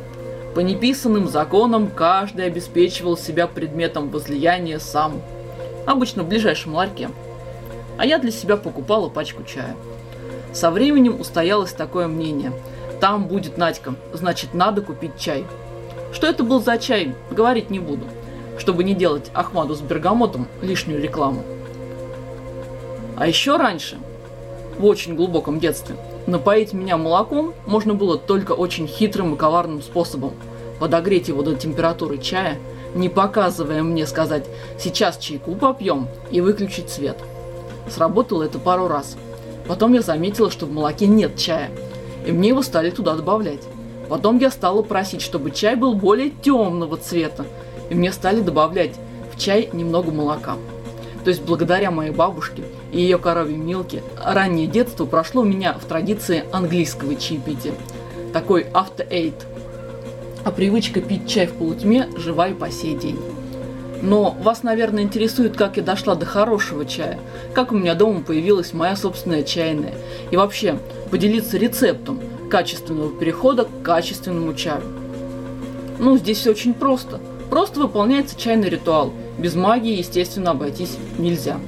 По 0.55 0.59
неписанным 0.59 1.27
законам 1.27 1.89
каждый 1.89 2.45
обеспечивал 2.45 3.17
себя 3.17 3.47
предметом 3.47 4.09
возлияния 4.09 4.79
сам, 4.79 5.21
обычно 5.85 6.23
в 6.23 6.27
ближайшем 6.27 6.75
ларьке. 6.75 7.09
А 7.97 8.05
я 8.05 8.19
для 8.19 8.31
себя 8.31 8.57
покупала 8.57 9.09
пачку 9.09 9.43
чая. 9.43 9.75
Со 10.53 10.71
временем 10.71 11.19
устоялось 11.19 11.71
такое 11.71 12.07
мнение. 12.07 12.51
Там 12.99 13.27
будет 13.27 13.57
Надька, 13.57 13.95
значит 14.13 14.53
надо 14.53 14.81
купить 14.81 15.17
чай. 15.17 15.45
Что 16.11 16.27
это 16.27 16.43
был 16.43 16.61
за 16.61 16.77
чай, 16.77 17.15
говорить 17.29 17.69
не 17.69 17.79
буду, 17.79 18.05
чтобы 18.57 18.83
не 18.83 18.93
делать 18.93 19.31
Ахмаду 19.33 19.75
с 19.75 19.81
бергамотом 19.81 20.47
лишнюю 20.61 21.01
рекламу. 21.01 21.43
А 23.21 23.27
еще 23.27 23.55
раньше, 23.55 23.97
в 24.77 24.85
очень 24.85 25.15
глубоком 25.15 25.59
детстве, 25.59 25.95
напоить 26.27 26.73
меня 26.73 26.97
молоком 26.97 27.53
можно 27.65 27.93
было 27.93 28.17
только 28.17 28.51
очень 28.51 28.87
хитрым 28.87 29.35
и 29.35 29.37
коварным 29.37 29.81
способом. 29.81 30.33
Подогреть 30.79 31.27
его 31.27 31.43
до 31.43 31.55
температуры 31.55 32.17
чая, 32.17 32.57
не 32.95 33.07
показывая 33.07 33.83
мне 33.83 34.05
сказать 34.07 34.45
«сейчас 34.77 35.17
чайку 35.17 35.55
попьем» 35.55 36.07
и 36.31 36.41
выключить 36.41 36.89
свет. 36.89 37.17
Сработало 37.89 38.43
это 38.43 38.59
пару 38.59 38.87
раз– 38.87 39.15
Потом 39.67 39.93
я 39.93 40.01
заметила, 40.01 40.51
что 40.51 40.65
в 40.65 40.71
молоке 40.71 41.07
нет 41.07 41.37
чая, 41.37 41.69
и 42.25 42.31
мне 42.31 42.49
его 42.49 42.61
стали 42.61 42.89
туда 42.89 43.15
добавлять. 43.15 43.61
Потом 44.09 44.37
я 44.37 44.51
стала 44.51 44.81
просить, 44.81 45.21
чтобы 45.21 45.51
чай 45.51 45.75
был 45.75 45.93
более 45.93 46.29
темного 46.29 46.97
цвета, 46.97 47.45
и 47.89 47.95
мне 47.95 48.11
стали 48.11 48.41
добавлять 48.41 48.95
в 49.33 49.39
чай 49.39 49.69
немного 49.71 50.11
молока. 50.11 50.57
То 51.23 51.29
есть 51.29 51.41
благодаря 51.43 51.91
моей 51.91 52.11
бабушке 52.11 52.63
и 52.91 52.99
ее 52.99 53.17
коровьей 53.17 53.57
Милке 53.57 54.03
раннее 54.17 54.67
детство 54.67 55.05
прошло 55.05 55.41
у 55.41 55.45
меня 55.45 55.73
в 55.73 55.85
традиции 55.85 56.43
английского 56.51 57.15
чаепития. 57.15 57.73
Такой 58.33 58.63
after 58.73 59.07
eight. 59.09 59.35
А 60.43 60.51
привычка 60.51 61.01
пить 61.01 61.29
чай 61.29 61.45
в 61.45 61.53
полутьме 61.53 62.09
жива 62.17 62.47
и 62.47 62.53
по 62.53 62.71
сей 62.71 62.95
день. 62.95 63.19
Но 64.01 64.35
вас, 64.41 64.63
наверное, 64.63 65.03
интересует, 65.03 65.55
как 65.55 65.77
я 65.77 65.83
дошла 65.83 66.15
до 66.15 66.25
хорошего 66.25 66.85
чая, 66.85 67.19
как 67.53 67.71
у 67.71 67.75
меня 67.75 67.93
дома 67.93 68.21
появилась 68.21 68.73
моя 68.73 68.95
собственная 68.95 69.43
чайная, 69.43 69.93
и 70.31 70.37
вообще 70.37 70.79
поделиться 71.11 71.57
рецептом 71.57 72.19
качественного 72.49 73.11
перехода 73.11 73.65
к 73.65 73.83
качественному 73.83 74.55
чаю. 74.55 74.81
Ну, 75.99 76.17
здесь 76.17 76.39
все 76.39 76.49
очень 76.49 76.73
просто. 76.73 77.19
Просто 77.51 77.79
выполняется 77.79 78.35
чайный 78.39 78.69
ритуал. 78.69 79.13
Без 79.37 79.55
магии, 79.55 79.97
естественно, 79.97 80.51
обойтись 80.51 80.97
нельзя. 81.17 81.59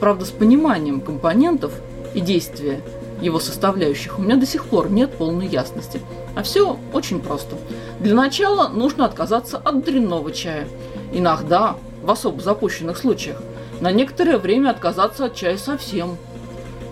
Правда, 0.00 0.24
с 0.24 0.30
пониманием 0.30 1.00
компонентов 1.00 1.72
и 2.14 2.20
действия 2.20 2.80
его 3.22 3.40
составляющих 3.40 4.18
у 4.18 4.22
меня 4.22 4.36
до 4.36 4.44
сих 4.44 4.66
пор 4.66 4.90
нет 4.90 5.16
полной 5.16 5.46
ясности. 5.46 6.00
А 6.34 6.42
все 6.42 6.78
очень 6.92 7.20
просто. 7.20 7.56
Для 8.00 8.14
начала 8.14 8.68
нужно 8.68 9.06
отказаться 9.06 9.56
от 9.56 9.84
дрянного 9.84 10.32
чая– 10.32 10.68
Иногда, 11.12 11.76
в 12.02 12.10
особо 12.10 12.40
запущенных 12.40 12.98
случаях, 12.98 13.42
на 13.80 13.92
некоторое 13.92 14.38
время 14.38 14.70
отказаться 14.70 15.26
от 15.26 15.34
чая 15.34 15.56
совсем. 15.56 16.16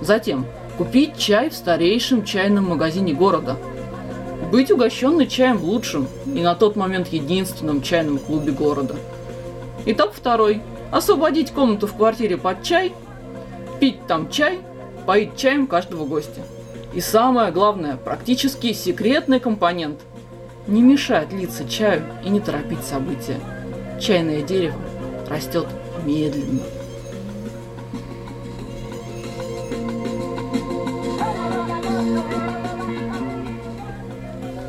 Затем 0.01 0.47
купить 0.79 1.17
чай 1.19 1.51
в 1.51 1.55
старейшем 1.55 2.25
чайном 2.25 2.69
магазине 2.69 3.13
города. 3.13 3.57
Быть 4.51 4.71
угощенной 4.71 5.27
чаем 5.27 5.59
в 5.59 5.65
лучшем 5.65 6.07
и 6.27 6.43
на 6.43 6.55
тот 6.55 6.77
момент 6.77 7.09
единственном 7.09 7.83
чайном 7.83 8.19
клубе 8.19 8.53
города. 8.53 8.97
Этап 9.87 10.15
второй. 10.15 10.63
Освободить 10.91 11.51
комнату 11.51 11.87
в 11.87 11.97
квартире 11.97 12.37
под 12.37 12.63
чай, 12.63 12.95
пить 13.81 14.07
там 14.07 14.31
чай, 14.31 14.61
поить 15.07 15.37
чаем 15.37 15.67
каждого 15.67 16.05
гостя. 16.05 16.43
И 16.95 17.01
самое 17.01 17.51
главное, 17.51 17.97
практически 17.97 18.73
секретный 18.73 19.41
компонент– 19.41 20.01
не 20.67 20.81
мешать 20.81 21.33
литься 21.33 21.69
чаю 21.69 22.05
и 22.25 22.31
не 22.31 22.41
торопить 22.41 22.83
события. 22.85 23.39
Чайное 24.01 24.41
дерево 24.41 24.81
растет 25.29 25.67
медленно. 26.05 26.61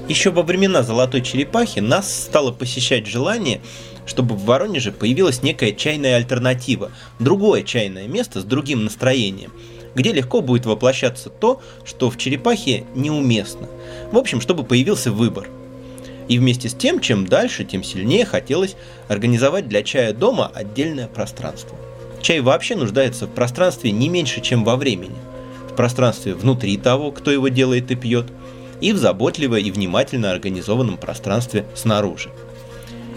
Еще 0.07 0.29
во 0.29 0.43
времена 0.43 0.84
Золотой 0.84 1.22
Черепахи 1.22 1.79
нас 1.79 2.13
стало 2.25 2.51
посещать 2.51 3.07
желание, 3.07 3.62
чтобы 4.05 4.35
в 4.35 4.45
Воронеже 4.45 4.91
появилась 4.91 5.43
некая 5.43 5.71
чайная 5.71 6.17
альтернатива, 6.17 6.91
другое 7.19 7.63
чайное 7.63 8.07
место 8.07 8.41
с 8.41 8.43
другим 8.43 8.83
настроением, 8.83 9.51
где 9.95 10.12
легко 10.12 10.41
будет 10.41 10.65
воплощаться 10.65 11.29
то, 11.29 11.62
что 11.83 12.09
в 12.09 12.17
Черепахе 12.17 12.85
неуместно. 12.95 13.67
В 14.12 14.17
общем, 14.17 14.41
чтобы 14.41 14.63
появился 14.63 15.12
выбор– 15.12 15.50
и 16.27 16.39
вместе 16.39 16.69
с 16.69 16.74
тем, 16.74 17.00
чем 17.00 17.27
дальше, 17.27 17.63
тем 17.65 17.83
сильнее 17.83 18.25
хотелось 18.25 18.75
организовать 19.07 19.67
для 19.67 19.83
чая 19.83 20.13
дома 20.13 20.51
отдельное 20.53 21.07
пространство. 21.07 21.77
Чай 22.21 22.39
вообще 22.39 22.75
нуждается 22.75 23.27
в 23.27 23.31
пространстве 23.31 23.91
не 23.91 24.09
меньше, 24.09 24.41
чем 24.41 24.63
во 24.63 24.75
времени. 24.75 25.15
В 25.69 25.75
пространстве 25.75 26.33
внутри 26.33 26.77
того, 26.77 27.12
кто 27.12 27.29
его 27.31 27.50
делает 27.50 27.91
и 27.91 27.95
пьет, 27.95 28.27
и 28.81 28.91
в 28.91 28.97
заботливо 28.97 29.57
и 29.57 29.71
внимательно 29.71 30.31
организованном 30.31 30.97
пространстве 30.97 31.65
снаружи. 31.75 32.29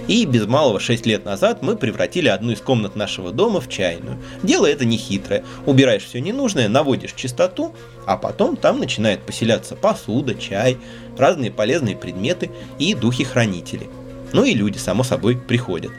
И 0.09 0.25
без 0.25 0.47
малого 0.47 0.81
6 0.81 1.05
лет 1.05 1.27
назад 1.27 1.62
мы 1.62 1.77
превратили 1.77 2.29
одну 2.29 2.53
из 2.53 2.61
комнат 2.61 2.97
нашего 2.97 3.31
дома 3.31 3.61
в 3.61 3.69
чайную. 3.69 4.17
Дело 4.43 4.65
это 4.67 4.87
не 4.87 4.97
хитрое. 4.97 5.45
Убираешь 5.67 6.05
все 6.05 6.21
ненужное, 6.21 6.69
наводишь 6.69 7.12
чистоту, 7.12 7.75
а 8.07 8.17
потом 8.17 8.57
там 8.57 8.81
начинает 8.81 9.21
поселяться 9.21 9.77
посуда, 9.77 10.35
чай, 10.35 10.79
разные 11.19 11.50
полезные 11.50 11.95
предметы 11.95 12.50
и 12.79 12.95
духи-хранители. 12.95 13.88
Ну 14.33 14.45
и 14.45 14.55
люди, 14.55 14.79
само 14.79 15.05
собой, 15.05 15.37
приходят. 15.37 15.93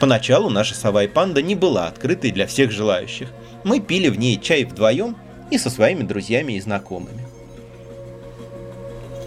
Поначалу 0.00 0.48
наша 0.48 0.74
сова 0.74 1.04
и 1.04 1.06
панда 1.06 1.42
не 1.42 1.54
была 1.54 1.88
открытой 1.88 2.32
для 2.32 2.46
всех 2.46 2.72
желающих. 2.72 3.28
Мы 3.64 3.80
пили 3.80 4.08
в 4.08 4.18
ней 4.18 4.40
чай 4.40 4.64
вдвоем 4.64 5.14
и 5.50 5.58
со 5.58 5.68
своими 5.68 6.02
друзьями 6.02 6.54
и 6.54 6.60
знакомыми. 6.60 7.26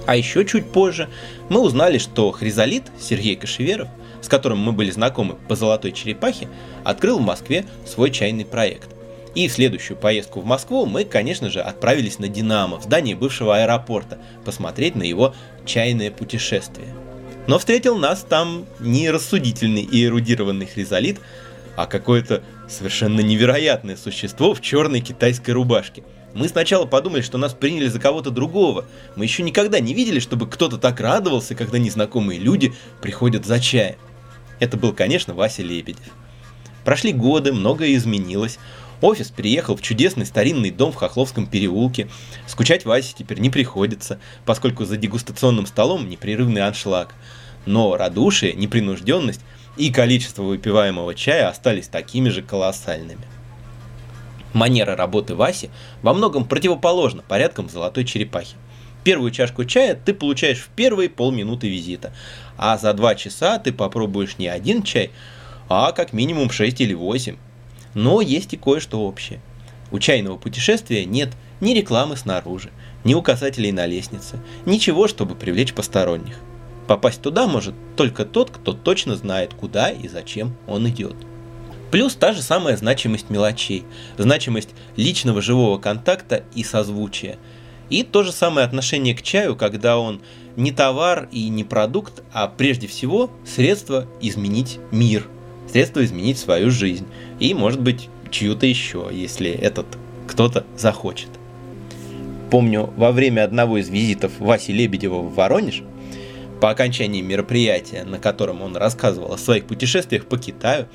А 0.08 0.16
еще 0.16 0.46
чуть 0.46 0.72
позже 0.72 1.10
мы 1.50 1.62
узнали, 1.62 1.98
что 1.98 2.32
Хризолит 2.32 2.84
Сергей 3.00 3.36
Кашеверов, 3.36 3.88
с 4.26 4.28
которым 4.28 4.58
мы 4.58 4.72
были 4.72 4.90
знакомы 4.90 5.36
по 5.48 5.56
«Золотой 5.56 5.92
черепахе», 5.92 6.50
открыл 6.84 7.20
в 7.20 7.22
Москве 7.22 7.64
свой 7.86 8.10
чайный 8.10 8.44
проект. 8.44 8.90
И 9.36 9.48
в 9.48 9.54
следующую 9.54 9.98
поездку 9.98 10.42
в 10.42 10.46
Москву 10.46 10.88
мы, 10.88 11.04
конечно 11.04 11.52
же, 11.52 11.62
отправились 11.62 12.18
на 12.18 12.28
«Динамо» 12.28 12.80
в 12.80 12.84
здание 12.84 13.16
бывшего 13.16 13.56
аэропорта 13.56 14.18
посмотреть 14.44 14.96
на 14.96 15.04
его 15.04 15.36
чайное 15.64 16.10
путешествие. 16.10 16.88
Но 17.46 17.60
встретил 17.60 17.98
нас 17.98 18.26
там 18.28 18.66
не 18.80 19.12
рассудительный 19.12 19.84
и 19.84 20.06
эрудированный 20.06 20.66
хризолит, 20.66 21.20
а 21.76 21.86
какое-то 21.86 22.42
совершенно 22.68 23.20
невероятное 23.20 23.96
существо 23.96 24.56
в 24.56 24.62
черной 24.62 25.02
китайской 25.02 25.52
рубашке. 25.52 26.04
Мы 26.34 26.48
сначала 26.48 26.88
подумали, 26.88 27.22
что 27.22 27.38
нас 27.38 27.54
приняли 27.54 27.88
за 27.88 28.00
кого-то 28.00 28.32
другого. 28.32 28.86
Мы 29.16 29.26
еще 29.26 29.44
никогда 29.44 29.80
не 29.80 29.94
видели, 29.94 30.20
чтобы 30.20 30.48
кто-то 30.48 30.80
так 30.80 31.00
радовался, 31.00 31.54
когда 31.54 31.78
незнакомые 31.78 32.40
люди 32.40 32.74
приходят 33.02 33.46
за 33.46 33.60
чаем. 33.60 33.98
Это 34.60 34.78
был, 34.78 34.94
конечно, 34.94 35.34
Вася 35.34 35.64
Лебедев. 35.64 36.12
Прошли 36.84 37.14
годы, 37.14 37.52
многое 37.52 37.96
изменилось. 37.96 38.60
Офис 39.02 39.30
переехал 39.30 39.76
в 39.76 39.82
чудесный 39.82 40.26
старинный 40.26 40.72
дом 40.72 40.92
в 40.92 40.96
Хохловском 40.96 41.48
переулке. 41.48 42.08
Скучать 42.48 42.86
Васе 42.86 43.14
теперь 43.18 43.40
не 43.40 43.50
приходится, 43.50 44.20
поскольку 44.46 44.86
за 44.86 44.96
дегустационным 44.98 45.66
столом 45.66 46.10
непрерывный 46.10 46.66
аншлаг. 46.66 47.14
Но 47.66 47.98
радушие, 47.98 48.54
непринужденность 48.54 49.42
и 49.78 49.92
количество 49.92 50.44
выпиваемого 50.44 51.16
чая 51.16 51.50
остались 51.50 51.88
такими 51.88 52.30
же 52.30 52.42
колоссальными. 52.42 53.26
Манера 54.54 54.96
работы 54.96 55.36
Васи 55.36 55.70
во 56.02 56.14
многом 56.14 56.46
противоположна 56.46 57.22
порядкам 57.22 57.68
золотой 57.68 58.06
черепахи. 58.06 58.56
Первую 59.04 59.30
чашку 59.32 59.66
чая 59.66 59.94
ты 59.94 60.14
получаешь 60.14 60.60
в 60.60 60.70
первые 60.70 61.10
полминуты 61.10 61.70
визита, 61.70 62.14
а 62.58 62.78
за 62.78 62.94
два 62.94 63.16
часа 63.16 63.60
ты 63.60 63.72
попробуешь 63.74 64.38
не 64.38 64.48
один 64.48 64.84
чай, 64.84 65.12
а 65.70 65.92
как 65.92 66.14
минимум 66.14 66.50
6 66.50 66.82
или 66.82 66.94
8. 66.94 67.36
Но 67.94 68.22
есть 68.22 68.54
и 68.54 68.58
кое-что 68.58 69.02
общее. 69.02 69.40
У 69.92 70.00
чайного 70.00 70.38
путешествия 70.38 71.06
нет 71.06 71.30
ни 71.62 71.74
рекламы 71.74 72.18
снаружи, 72.18 72.70
ни 73.04 73.14
указателей 73.14 73.72
на 73.72 73.86
лестнице, 73.86 74.40
ничего, 74.66 75.08
чтобы 75.08 75.36
привлечь 75.36 75.74
посторонних. 75.74 76.40
Попасть 76.88 77.22
туда 77.22 77.48
может 77.48 77.74
только 77.96 78.26
тот, 78.26 78.52
кто 78.52 78.74
точно 78.74 79.16
знает, 79.16 79.54
куда 79.54 79.90
и 79.90 80.08
зачем 80.08 80.56
он 80.68 80.88
идет. 80.90 81.16
Плюс 81.92 82.16
та 82.16 82.34
же 82.34 82.42
самая 82.42 82.78
значимость 82.78 83.30
мелочей, 83.30 83.86
значимость 84.18 84.70
личного 84.96 85.42
живого 85.42 85.78
контакта 85.78 86.44
и 86.54 86.64
созвучия. 86.64 87.38
И 87.90 88.04
то 88.04 88.24
же 88.24 88.32
самое 88.32 88.66
отношение 88.66 89.16
к 89.16 89.22
чаю, 89.22 89.56
когда 89.56 89.98
он 89.98 90.22
не 90.56 90.72
товар 90.72 91.28
и 91.32 91.50
не 91.50 91.64
продукт, 91.64 92.24
а 92.32 92.48
прежде 92.48 92.88
всего 92.88 93.30
средство 93.46 94.08
изменить 94.22 94.80
мир, 94.92 95.28
средство 95.72 96.04
изменить 96.04 96.38
свою 96.38 96.70
жизнь 96.70 97.06
и, 97.40 97.54
может 97.54 97.82
быть, 97.82 98.10
чью-то 98.32 98.66
еще, 98.66 99.10
если 99.12 99.50
этот 99.50 99.86
кто-то 100.28 100.66
захочет. 100.78 101.30
Помню, 102.52 102.90
во 102.96 103.12
время 103.12 103.44
одного 103.44 103.78
из 103.78 103.90
визитов 103.90 104.32
Васи 104.40 104.72
Лебедева 104.72 105.22
в 105.22 105.34
Воронеж, 105.36 105.84
по 106.62 106.70
окончании 106.70 107.22
мероприятия, 107.22 108.04
на 108.06 108.18
котором 108.18 108.62
он 108.62 108.78
рассказывал 108.78 109.34
о 109.34 109.38
своих 109.38 109.66
путешествиях 109.66 110.26
по 110.26 110.38
Китаю 110.38 110.88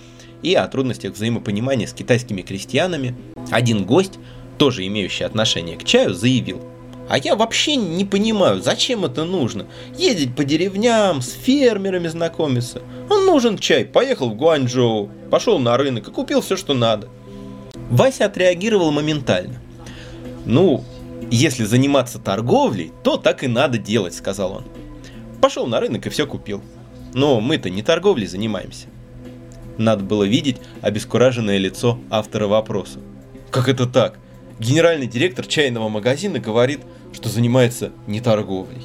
и 0.43 0.55
о 0.55 0.67
трудностях 0.69 1.13
взаимопонимания 1.13 1.87
с 1.87 1.93
китайскими 1.93 2.41
крестьянами, 2.41 3.15
один 3.51 3.85
гость, 3.85 4.19
тоже 4.57 4.87
имеющий 4.87 5.25
отношение 5.25 5.77
к 5.77 5.85
чаю, 5.85 6.15
заявил– 6.15 6.63
а 7.11 7.19
я 7.19 7.35
вообще 7.35 7.75
не 7.75 8.05
понимаю, 8.05 8.63
зачем 8.63 9.05
это 9.05 9.25
нужно. 9.25 9.67
Ездить 9.99 10.37
по 10.37 10.45
деревням, 10.45 11.23
с 11.23 11.33
фермерами 11.33 12.07
знакомиться. 12.07 12.83
Он 13.11 13.27
нужен 13.27 13.59
чай. 13.59 13.85
Поехал 13.85 14.31
в 14.31 14.37
Гуанчжоу, 14.37 15.11
пошел 15.29 15.59
на 15.59 15.77
рынок 15.77 16.07
и 16.07 16.13
купил 16.13 16.41
все, 16.41 16.57
что 16.57 16.73
надо. 16.73 17.09
Вася 17.91 18.27
отреагировал 18.27 18.93
моментально. 18.93 19.61
Ну, 20.47 20.85
если 21.33 21.65
заниматься 21.65 22.21
торговлей, 22.21 22.93
то 23.03 23.17
так 23.17 23.43
и 23.43 23.49
надо 23.49 23.77
делать, 23.77 24.15
сказал 24.15 24.53
он. 24.53 24.65
Пошел 25.41 25.67
на 25.67 25.81
рынок 25.81 26.07
и 26.07 26.11
все 26.11 26.29
купил. 26.29 26.63
Но 27.13 27.41
мы-то 27.41 27.71
не 27.71 27.83
торговлей 27.83 28.29
занимаемся. 28.29 28.87
Надо 29.79 30.05
было 30.05 30.23
видеть 30.23 30.59
обескураженное 30.81 31.59
лицо 31.59 31.99
автора 32.09 32.47
вопроса. 32.47 33.01
Как 33.51 33.69
это 33.69 33.87
так? 33.87 34.21
Генеральный 34.61 35.07
директор 35.07 35.47
чайного 35.47 35.89
магазина 35.89 36.39
говорит, 36.39 36.81
что 37.13 37.29
занимается 37.29 37.93
не 38.07 38.21
торговлей. 38.21 38.83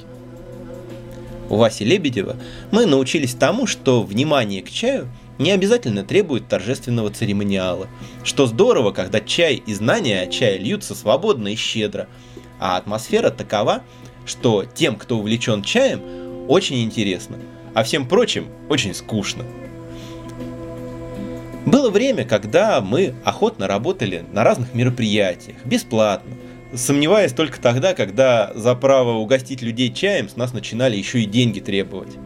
У 1.49 1.57
Васи 1.57 1.83
Лебедева 1.83 2.37
мы 2.71 2.85
научились 2.85 3.33
тому, 3.33 3.67
что 3.67 4.01
внимание 4.01 4.61
к 4.61 4.69
чаю 4.69 5.07
не 5.37 5.51
обязательно 5.51 6.03
требует 6.03 6.47
торжественного 6.47 7.11
церемониала, 7.11 7.87
что 8.23 8.47
здорово, 8.47 8.91
когда 8.91 9.19
чай 9.19 9.61
и 9.65 9.73
знания 9.73 10.21
о 10.21 10.27
чае 10.27 10.57
льются 10.57 10.95
свободно 10.95 11.49
и 11.49 11.55
щедро, 11.55 12.07
а 12.59 12.77
атмосфера 12.77 13.29
такова, 13.29 13.83
что 14.25 14.65
тем, 14.65 14.95
кто 14.95 15.17
увлечен 15.17 15.61
чаем, 15.61 16.01
очень 16.47 16.83
интересно, 16.83 17.37
а 17.73 17.83
всем 17.83 18.07
прочим 18.07 18.47
очень 18.69 18.93
скучно. 18.93 19.43
Было 21.65 21.89
время, 21.89 22.25
когда 22.25 22.79
мы 22.79 23.15
охотно 23.23 23.67
работали 23.67 24.23
на 24.31 24.43
разных 24.43 24.73
мероприятиях, 24.73 25.57
бесплатно, 25.65 26.35
сомневаясь 26.73 27.33
только 27.33 27.59
тогда, 27.59 27.93
когда 27.93 28.51
за 28.55 28.75
право 28.75 29.13
угостить 29.13 29.61
людей 29.61 29.93
чаем 29.93 30.29
с 30.29 30.35
нас 30.35 30.53
начинали 30.53 30.97
еще 30.97 31.21
и 31.21 31.25
деньги 31.25 31.59
требовать. 31.59 32.17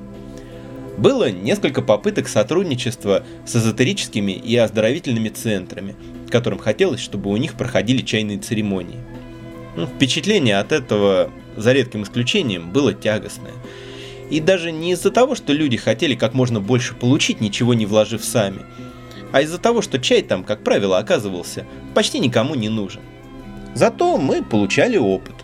Было 0.97 1.31
несколько 1.31 1.81
попыток 1.81 2.27
сотрудничества 2.27 3.23
с 3.45 3.55
эзотерическими 3.55 4.33
и 4.33 4.55
оздоровительными 4.57 5.29
центрами, 5.29 5.95
которым 6.29 6.59
хотелось, 6.59 6.99
чтобы 6.99 7.29
у 7.29 7.37
них 7.37 7.53
проходили 7.53 8.01
чайные 8.01 8.37
церемонии. 8.37 8.99
Ну, 9.77 9.87
впечатление 9.87 10.57
от 10.57 10.71
этого, 10.71 11.31
за 11.55 11.71
редким 11.71 12.03
исключением, 12.03 12.71
было 12.71 12.93
тягостное. 12.93 13.53
И 14.29 14.39
даже 14.41 14.71
не 14.71 14.91
из-за 14.91 15.09
того, 15.09 15.35
что 15.35 15.53
люди 15.53 15.77
хотели 15.77 16.15
как 16.15 16.33
можно 16.33 16.59
больше 16.59 16.93
получить, 16.95 17.39
ничего 17.39 17.73
не 17.73 17.85
вложив 17.85 18.23
сами, 18.23 18.59
а 19.31 19.41
из-за 19.41 19.57
того, 19.57 19.81
что 19.81 19.99
чай 19.99 20.21
там, 20.21 20.43
как 20.43 20.63
правило, 20.63 20.97
оказывался 20.97 21.65
почти 21.93 22.19
никому 22.19 22.55
не 22.55 22.69
нужен. 22.69 23.01
Зато 23.79 24.17
мы 24.17 24.43
получали 24.43 24.97
опыт. 24.97 25.35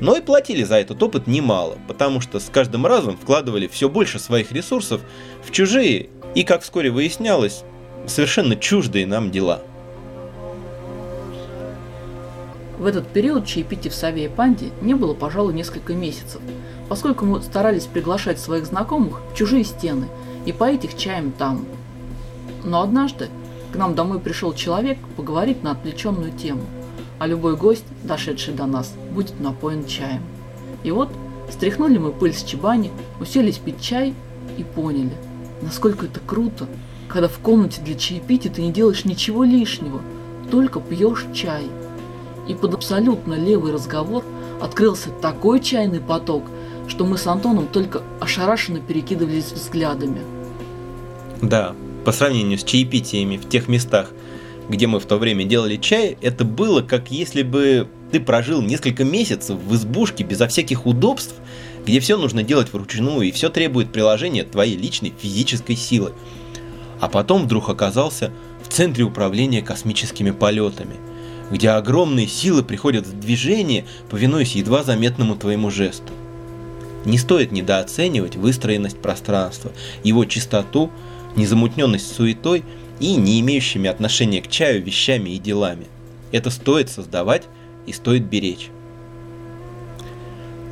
Но 0.00 0.16
и 0.16 0.20
платили 0.20 0.64
за 0.64 0.80
этот 0.80 1.00
опыт 1.00 1.28
немало, 1.28 1.78
потому 1.86 2.20
что 2.20 2.40
с 2.40 2.50
каждым 2.52 2.86
разом 2.86 3.16
вкладывали 3.16 3.68
все 3.68 3.88
больше 3.88 4.18
своих 4.18 4.50
ресурсов 4.50 5.00
в 5.44 5.52
чужие 5.52 6.08
и, 6.34 6.42
как 6.42 6.62
вскоре 6.62 6.90
выяснялось, 6.90 7.62
совершенно 8.08 8.56
чуждые 8.56 9.06
нам 9.06 9.30
дела. 9.30 9.62
В 12.80 12.86
этот 12.86 13.06
период 13.06 13.46
чаепития 13.46 13.92
в 13.92 13.94
Саве 13.94 14.24
и 14.24 14.28
Панде 14.28 14.70
не 14.80 14.94
было, 14.94 15.14
пожалуй, 15.14 15.54
несколько 15.54 15.94
месяцев, 15.94 16.40
поскольку 16.88 17.26
мы 17.26 17.40
старались 17.42 17.86
приглашать 17.86 18.40
своих 18.40 18.66
знакомых 18.66 19.20
в 19.32 19.36
чужие 19.36 19.62
стены 19.62 20.08
и 20.46 20.52
поить 20.52 20.84
их 20.84 20.96
чаем 20.96 21.30
там. 21.30 21.64
Но 22.64 22.82
однажды 22.82 23.28
к 23.72 23.76
нам 23.76 23.94
домой 23.94 24.18
пришел 24.18 24.52
человек 24.52 24.98
поговорить 25.16 25.62
на 25.62 25.70
отвлеченную 25.70 26.32
тему– 26.32 26.62
а 27.22 27.26
любой 27.28 27.54
гость, 27.54 27.84
дошедший 28.02 28.52
до 28.52 28.66
нас, 28.66 28.94
будет 29.12 29.38
напоен 29.38 29.86
чаем. 29.86 30.24
И 30.82 30.90
вот 30.90 31.08
стряхнули 31.48 31.96
мы 31.96 32.10
пыль 32.10 32.34
с 32.34 32.42
чебани, 32.42 32.90
уселись 33.20 33.58
пить 33.58 33.80
чай 33.80 34.12
и 34.58 34.64
поняли, 34.64 35.12
насколько 35.60 36.06
это 36.06 36.18
круто, 36.18 36.66
когда 37.06 37.28
в 37.28 37.38
комнате 37.38 37.80
для 37.80 37.94
чаепития 37.94 38.50
ты 38.50 38.60
не 38.60 38.72
делаешь 38.72 39.04
ничего 39.04 39.44
лишнего, 39.44 40.02
только 40.50 40.80
пьешь 40.80 41.26
чай. 41.32 41.62
И 42.48 42.54
под 42.54 42.74
абсолютно 42.74 43.34
левый 43.34 43.72
разговор 43.72 44.24
открылся 44.60 45.10
такой 45.10 45.60
чайный 45.60 46.00
поток, 46.00 46.42
что 46.88 47.04
мы 47.04 47.18
с 47.18 47.28
Антоном 47.28 47.68
только 47.68 48.02
ошарашенно 48.18 48.80
перекидывались 48.80 49.52
взглядами. 49.52 50.22
Да, 51.40 51.76
по 52.04 52.10
сравнению 52.10 52.58
с 52.58 52.64
чаепитиями 52.64 53.36
в 53.36 53.48
тех 53.48 53.68
местах, 53.68 54.10
где 54.68 54.86
мы 54.86 55.00
в 55.00 55.06
то 55.06 55.16
время 55.16 55.44
делали 55.44 55.76
чай, 55.76 56.16
это 56.20 56.44
было 56.44 56.82
как 56.82 57.10
если 57.10 57.42
бы 57.42 57.88
ты 58.10 58.20
прожил 58.20 58.62
несколько 58.62 59.04
месяцев 59.04 59.58
в 59.58 59.74
избушке 59.74 60.24
безо 60.24 60.46
всяких 60.46 60.86
удобств, 60.86 61.34
где 61.84 61.98
все 62.00 62.16
нужно 62.16 62.42
делать 62.42 62.72
вручную 62.72 63.22
и 63.22 63.32
все 63.32 63.48
требует 63.48 63.92
приложения 63.92 64.44
твоей 64.44 64.76
личной 64.76 65.12
физической 65.18 65.74
силы. 65.74 66.12
А 67.00 67.08
потом 67.08 67.44
вдруг 67.44 67.68
оказался 67.68 68.30
в 68.62 68.68
центре 68.68 69.04
управления 69.04 69.62
космическими 69.62 70.30
полетами, 70.30 70.96
где 71.50 71.70
огромные 71.70 72.28
силы 72.28 72.62
приходят 72.62 73.06
в 73.06 73.18
движение, 73.18 73.84
повинуясь 74.10 74.54
едва 74.54 74.84
заметному 74.84 75.34
твоему 75.34 75.70
жесту. 75.70 76.12
Не 77.04 77.18
стоит 77.18 77.50
недооценивать 77.50 78.36
выстроенность 78.36 79.00
пространства, 79.00 79.72
его 80.04 80.24
чистоту, 80.24 80.90
незамутненность 81.34 82.14
суетой– 82.14 82.62
и 83.02 83.16
не 83.16 83.40
имеющими 83.40 83.90
отношения 83.90 84.40
к 84.40 84.48
чаю 84.48 84.80
вещами 84.82 85.30
и 85.30 85.38
делами. 85.38 85.88
Это 86.30 86.50
стоит 86.50 86.88
создавать 86.88 87.48
и 87.84 87.92
стоит 87.92 88.26
беречь. 88.26 88.70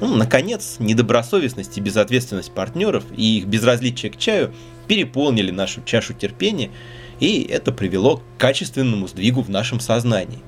Ну, 0.01 0.15
наконец, 0.15 0.77
недобросовестность 0.79 1.77
и 1.77 1.81
безответственность 1.81 2.53
партнеров 2.53 3.05
и 3.15 3.39
их 3.39 3.47
безразличие 3.47 4.13
к 4.13 4.17
чаю 4.17 4.55
переполнили 4.87 5.51
нашу 5.51 5.83
чашу 5.83 6.15
терпения, 6.15 6.71
и 7.19 7.43
это 7.43 7.73
привело 7.73 8.19
к 8.19 8.23
качественному 8.39 9.09
сдвигу 9.09 9.43
в 9.43 9.51
нашем 9.51 9.81
сознании. 9.81 10.39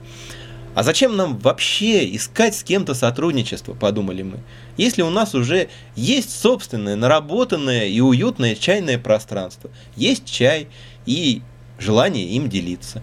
А 0.76 0.84
зачем 0.84 1.16
нам 1.16 1.36
вообще 1.36 2.14
искать 2.14 2.54
с 2.54 2.62
кем-то 2.62 2.94
сотрудничество, 2.94 3.74
подумали 3.74 4.22
мы, 4.22 4.38
если 4.76 5.02
у 5.02 5.10
нас 5.10 5.34
уже 5.34 5.68
есть 5.96 6.30
собственное, 6.30 6.94
наработанное 6.94 7.88
и 7.88 8.00
уютное 8.00 8.54
чайное 8.54 8.98
пространство, 8.98 9.70
есть 9.96 10.24
чай 10.24 10.68
и 11.04 11.42
желание 11.82 12.24
им 12.24 12.48
делиться. 12.48 13.02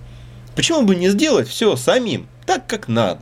Почему 0.56 0.82
бы 0.82 0.96
не 0.96 1.10
сделать 1.10 1.48
все 1.48 1.76
самим, 1.76 2.28
так 2.46 2.66
как 2.66 2.88
надо? 2.88 3.22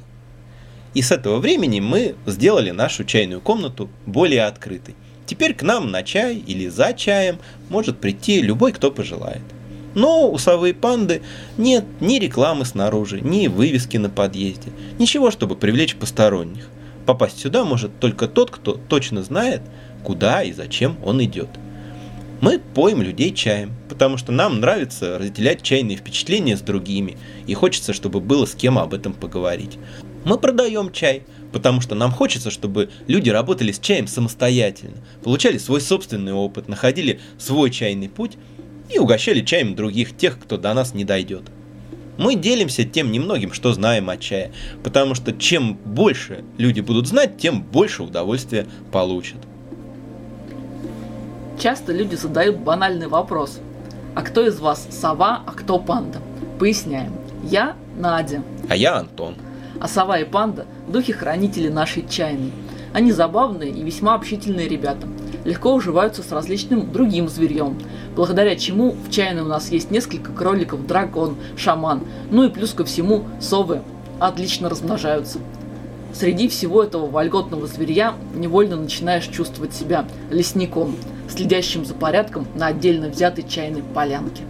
И 0.93 1.01
с 1.01 1.11
этого 1.11 1.39
времени 1.39 1.79
мы 1.79 2.15
сделали 2.25 2.71
нашу 2.71 3.03
чайную 3.03 3.41
комнату 3.41 3.89
более 4.05 4.45
открытой. 4.45 4.95
Теперь 5.25 5.53
к 5.53 5.61
нам 5.61 5.91
на 5.91 6.03
чай 6.03 6.37
или 6.37 6.69
за 6.69 6.93
чаем 6.93 7.39
может 7.69 7.99
прийти 7.99 8.41
любой, 8.41 8.71
кто 8.71 8.89
пожелает. 8.89 9.43
Но 9.93 10.31
у 10.31 10.37
совы 10.37 10.69
и 10.69 10.73
панды 10.73 11.21
нет 11.57 11.83
ни 11.99 12.17
рекламы 12.17 12.65
снаружи, 12.65 13.19
ни 13.19 13.47
вывески 13.47 13.97
на 13.97 14.09
подъезде. 14.09 14.71
Ничего, 14.99 15.31
чтобы 15.31 15.55
привлечь 15.55 15.95
посторонних. 15.95 16.69
Попасть 17.05 17.39
сюда 17.39 17.63
может 17.63 17.99
только 17.99 18.27
тот, 18.27 18.51
кто 18.51 18.73
точно 18.73 19.21
знает, 19.23 19.61
куда 20.03 20.43
и 20.43 20.53
зачем 20.53 20.97
он 21.03 21.23
идет. 21.23 21.49
Мы 22.39 22.59
поем 22.59 23.01
людей 23.01 23.33
чаем, 23.33 23.73
потому 23.89 24.17
что 24.17 24.31
нам 24.31 24.59
нравится 24.59 25.17
разделять 25.17 25.63
чайные 25.63 25.97
впечатления 25.97 26.55
с 26.55 26.61
другими, 26.61 27.17
и 27.47 27.55
хочется, 27.55 27.93
чтобы 27.93 28.19
было 28.19 28.45
с 28.45 28.53
кем 28.53 28.77
об 28.77 28.93
этом 28.93 29.13
поговорить. 29.13 29.79
Мы 30.23 30.37
продаем 30.37 30.91
чай, 30.91 31.23
потому 31.51 31.81
что 31.81 31.95
нам 31.95 32.11
хочется, 32.11 32.51
чтобы 32.51 32.91
люди 33.07 33.31
работали 33.31 33.71
с 33.71 33.79
чаем 33.79 34.05
самостоятельно, 34.05 34.97
получали 35.23 35.57
свой 35.57 35.81
собственный 35.81 36.33
опыт, 36.33 36.67
находили 36.67 37.19
свой 37.39 37.71
чайный 37.71 38.07
путь 38.07 38.37
и 38.93 38.99
угощали 38.99 39.41
чаем 39.41 39.75
других, 39.75 40.15
тех, 40.15 40.37
кто 40.37 40.57
до 40.57 40.75
нас 40.75 40.93
не 40.93 41.05
дойдет. 41.05 41.43
Мы 42.19 42.35
делимся 42.35 42.83
тем 42.83 43.11
немногим, 43.11 43.51
что 43.51 43.73
знаем 43.73 44.11
о 44.11 44.17
чае, 44.17 44.51
потому 44.83 45.15
что 45.15 45.33
чем 45.33 45.73
больше 45.73 46.43
люди 46.59 46.81
будут 46.81 47.07
знать, 47.07 47.37
тем 47.39 47.63
больше 47.63 48.03
удовольствия 48.03 48.67
получат. 48.91 49.39
Часто 51.59 51.91
люди 51.91 52.13
задают 52.13 52.57
банальный 52.57 53.07
вопрос. 53.07 53.59
А 54.13 54.21
кто 54.21 54.45
из 54.45 54.59
вас 54.59 54.87
сова, 54.91 55.41
а 55.45 55.51
кто 55.51 55.79
панда? 55.79 56.19
Поясняем. 56.59 57.13
Я 57.43 57.75
Надя. 57.97 58.43
А 58.69 58.75
я 58.75 58.97
Антон. 58.97 59.35
А 59.81 59.87
сова 59.87 60.19
и 60.19 60.23
панда– 60.23 60.65
духи-хранители 60.87 61.69
нашей 61.69 62.07
чайной. 62.07 62.51
Они 62.93 63.11
забавные 63.11 63.71
и 63.71 63.83
весьма 63.83 64.13
общительные 64.13 64.67
ребята. 64.67 65.07
Легко 65.45 65.73
уживаются 65.73 66.21
с 66.21 66.31
различным 66.31 66.91
другим 66.91 67.27
зверьем, 67.27 67.77
благодаря 68.15 68.55
чему 68.55 68.91
в 68.91 69.09
чайной 69.09 69.41
у 69.41 69.45
нас 69.45 69.71
есть 69.71 69.91
несколько 69.91 70.31
кроликов, 70.31 70.85
дракон, 70.85 71.37
шаман, 71.55 72.03
ну 72.31 72.43
и 72.43 72.49
плюс 72.49 72.73
ко 72.73 72.85
всему 72.85 73.25
совы 73.39 73.81
отлично 74.19 74.69
размножаются. 74.69 75.39
Среди 76.13 76.47
всего 76.47 76.83
этого 76.83 77.07
вольготного 77.07 77.67
зверья 77.67 78.13
невольно 78.35 78.75
начинаешь 78.75 79.27
чувствовать 79.27 79.73
себя 79.73 80.05
лесником, 80.31 80.95
следящим 81.29 81.85
за 81.85 81.93
порядком 81.93 82.47
на 82.55 82.67
отдельно 82.67 83.09
взятой 83.09 83.47
чайной 83.47 83.83
полянке. 83.83 84.43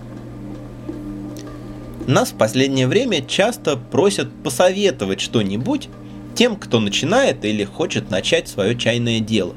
Нас 2.08 2.30
в 2.32 2.36
последнее 2.36 2.88
время 2.88 3.22
часто 3.22 3.76
просят 3.76 4.30
посоветовать 4.44 5.20
что-нибудь 5.20 5.90
тем, 6.36 6.56
кто 6.56 6.80
начинает 6.80 7.44
или 7.44 7.64
хочет 7.64 8.10
начать 8.10 8.48
свое 8.48 8.78
чайное 8.78 9.20
дело. 9.20 9.56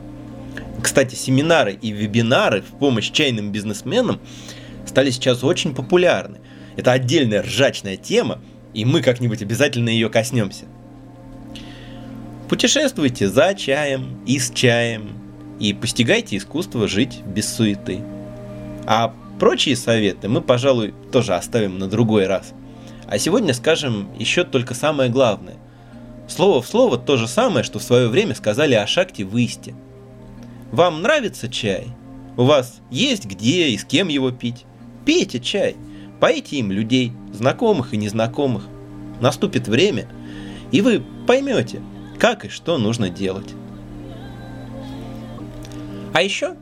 Кстати, 0.82 1.14
семинары 1.14 1.78
и 1.80 1.92
вебинары 1.92 2.62
в 2.62 2.78
помощь 2.78 3.10
чайным 3.10 3.52
бизнесменам 3.52 4.20
стали 4.86 5.10
сейчас 5.10 5.44
очень 5.44 5.74
популярны. 5.74 6.38
Это 6.76 6.92
отдельная 6.92 7.42
ржачная 7.42 7.96
тема, 7.96 8.40
и 8.74 8.84
мы 8.84 9.02
как-нибудь 9.02 9.42
обязательно 9.42 9.88
ее 9.88 10.08
коснемся. 10.08 10.64
Путешествуйте 12.48 13.28
за 13.28 13.54
чаем 13.54 14.18
и 14.26 14.38
с 14.38 14.50
чаем, 14.50 15.10
и 15.60 15.72
постигайте 15.72 16.36
искусство 16.36 16.88
жить 16.88 17.22
без 17.24 17.52
суеты. 17.52 18.00
А 18.86 19.14
Прочие 19.40 19.74
советы 19.74 20.28
мы, 20.28 20.42
пожалуй, 20.42 20.92
тоже 21.10 21.34
оставим 21.34 21.78
на 21.78 21.88
другой 21.88 22.26
раз. 22.26 22.52
А 23.06 23.18
сегодня 23.18 23.54
скажем 23.54 24.10
еще 24.18 24.44
только 24.44 24.74
самое 24.74 25.08
главное. 25.08 25.56
Слово 26.28 26.60
в 26.60 26.66
слово 26.66 26.98
то 26.98 27.16
же 27.16 27.26
самое, 27.26 27.64
что 27.64 27.78
в 27.78 27.82
свое 27.82 28.08
время 28.08 28.34
сказали 28.34 28.74
о 28.74 28.86
шахте 28.86 29.24
в 29.24 29.34
Исте. 29.38 29.74
Вам 30.72 31.00
нравится 31.00 31.48
чай? 31.48 31.86
У 32.36 32.44
вас 32.44 32.80
есть 32.90 33.24
где 33.24 33.68
и 33.68 33.78
с 33.78 33.84
кем 33.86 34.08
его 34.08 34.30
пить? 34.30 34.66
Пейте 35.06 35.40
чай, 35.40 35.74
поите 36.20 36.56
им 36.56 36.70
людей, 36.70 37.14
знакомых 37.32 37.94
и 37.94 37.96
незнакомых. 37.96 38.64
Наступит 39.22 39.68
время, 39.68 40.06
и 40.70 40.82
вы 40.82 41.02
поймете, 41.26 41.80
как 42.18 42.44
и 42.44 42.50
что 42.50 42.76
нужно 42.76 43.08
делать. 43.08 43.54
А 46.12 46.22
еще 46.22 46.56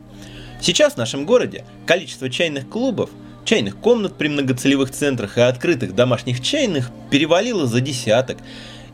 Сейчас 0.61 0.93
в 0.93 0.97
нашем 0.97 1.25
городе 1.25 1.63
количество 1.85 2.29
чайных 2.29 2.67
клубов, 2.67 3.09
чайных 3.45 3.77
комнат 3.77 4.17
при 4.17 4.27
многоцелевых 4.27 4.91
центрах 4.91 5.37
и 5.37 5.41
открытых 5.41 5.95
домашних 5.95 6.41
чайных 6.41 6.91
перевалило 7.09 7.65
за 7.65 7.79
десяток, 7.79 8.37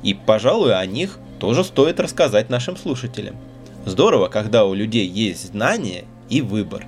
и, 0.03 0.13
пожалуй, 0.13 0.77
о 0.77 0.85
них 0.85 1.17
тоже 1.39 1.63
стоит 1.63 1.99
рассказать 1.99 2.49
нашим 2.49 2.77
слушателям. 2.77 3.35
Здорово, 3.85 4.27
когда 4.27 4.65
у 4.65 4.75
людей 4.75 5.07
есть 5.07 5.51
знания 5.51 6.05
и 6.29 6.41
выбор. 6.41 6.85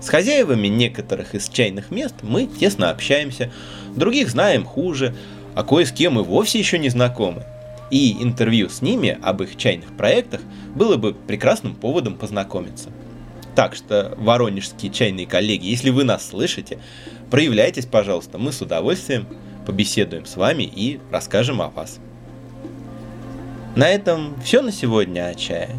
С 0.00 0.08
хозяевами 0.08 0.68
некоторых 0.68 1.34
из 1.34 1.48
чайных 1.48 1.90
мест 1.90 2.14
мы 2.22 2.46
тесно 2.46 2.90
общаемся, 2.90 3.50
других 3.94 4.30
знаем 4.30 4.64
хуже, 4.64 5.14
а 5.54 5.64
кое 5.64 5.84
с 5.84 5.92
кем 5.92 6.18
и 6.18 6.22
вовсе 6.22 6.58
еще 6.58 6.78
не 6.78 6.88
знакомы. 6.88 7.44
И 7.90 8.22
интервью 8.22 8.68
с 8.68 8.82
ними 8.82 9.18
об 9.22 9.42
их 9.42 9.56
чайных 9.56 9.96
проектах 9.96 10.40
было 10.74 10.96
бы 10.96 11.14
прекрасным 11.14 11.74
поводом 11.74 12.16
познакомиться. 12.16 12.90
Так 13.54 13.74
что, 13.74 14.14
воронежские 14.18 14.92
чайные 14.92 15.26
коллеги, 15.26 15.66
если 15.66 15.90
вы 15.90 16.04
нас 16.04 16.28
слышите, 16.28 16.78
проявляйтесь, 17.30 17.86
пожалуйста, 17.86 18.38
мы 18.38 18.52
с 18.52 18.60
удовольствием 18.60 19.26
побеседуем 19.66 20.26
с 20.26 20.36
вами 20.36 20.62
и 20.62 21.00
расскажем 21.10 21.60
о 21.60 21.68
вас. 21.68 21.98
На 23.74 23.88
этом 23.88 24.34
все 24.42 24.62
на 24.62 24.72
сегодня 24.72 25.26
о 25.26 25.34
чае. 25.34 25.70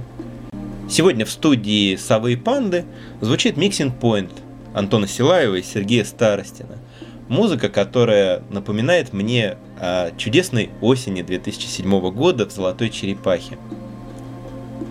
Сегодня 0.89 1.26
в 1.26 1.30
студии 1.30 1.95
Совы 1.95 2.34
и 2.34 2.36
Панды 2.36 2.86
звучит 3.22 3.58
Mixing 3.58 3.98
Point 4.00 4.32
Антона 4.74 5.08
Силаева 5.08 5.56
и 5.56 5.63
Сергея 5.63 6.04
Старостина. 6.04 6.78
Музыка, 7.28 7.69
которая 7.69 8.41
напоминает 8.50 9.13
мне 9.13 9.58
чудесной 10.18 10.70
осени 10.82 11.22
2007 11.22 12.12
года 12.12 12.46
в 12.48 12.52
«Золотой 12.52 12.89
черепахе». 12.89 13.58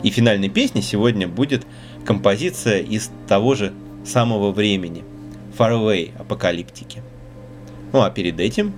И 0.02 0.10
финальной 0.10 0.48
песней 0.48 0.82
сегодня 0.82 1.26
будет 1.26 1.66
композиция 2.04 2.80
из 2.80 3.10
того 3.26 3.54
же 3.54 3.72
самого 4.04 4.52
времени, 4.52 5.04
Far 5.58 5.72
Away 5.72 6.12
апокалиптики. 6.18 7.02
Ну 7.92 8.02
а 8.02 8.10
перед 8.10 8.38
этим, 8.38 8.72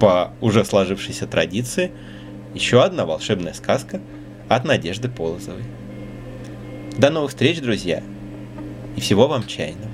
по 0.00 0.32
уже 0.40 0.64
сложившейся 0.64 1.26
традиции, 1.26 1.90
еще 2.54 2.82
одна 2.82 3.04
волшебная 3.04 3.52
сказка 3.52 4.00
от 4.48 4.64
Надежды 4.64 5.08
Полозовой. 5.08 5.64
До 6.96 7.10
новых 7.10 7.30
встреч, 7.30 7.60
друзья, 7.60 8.02
и 8.96 9.00
всего 9.00 9.28
вам 9.28 9.46
чайного. 9.46 9.90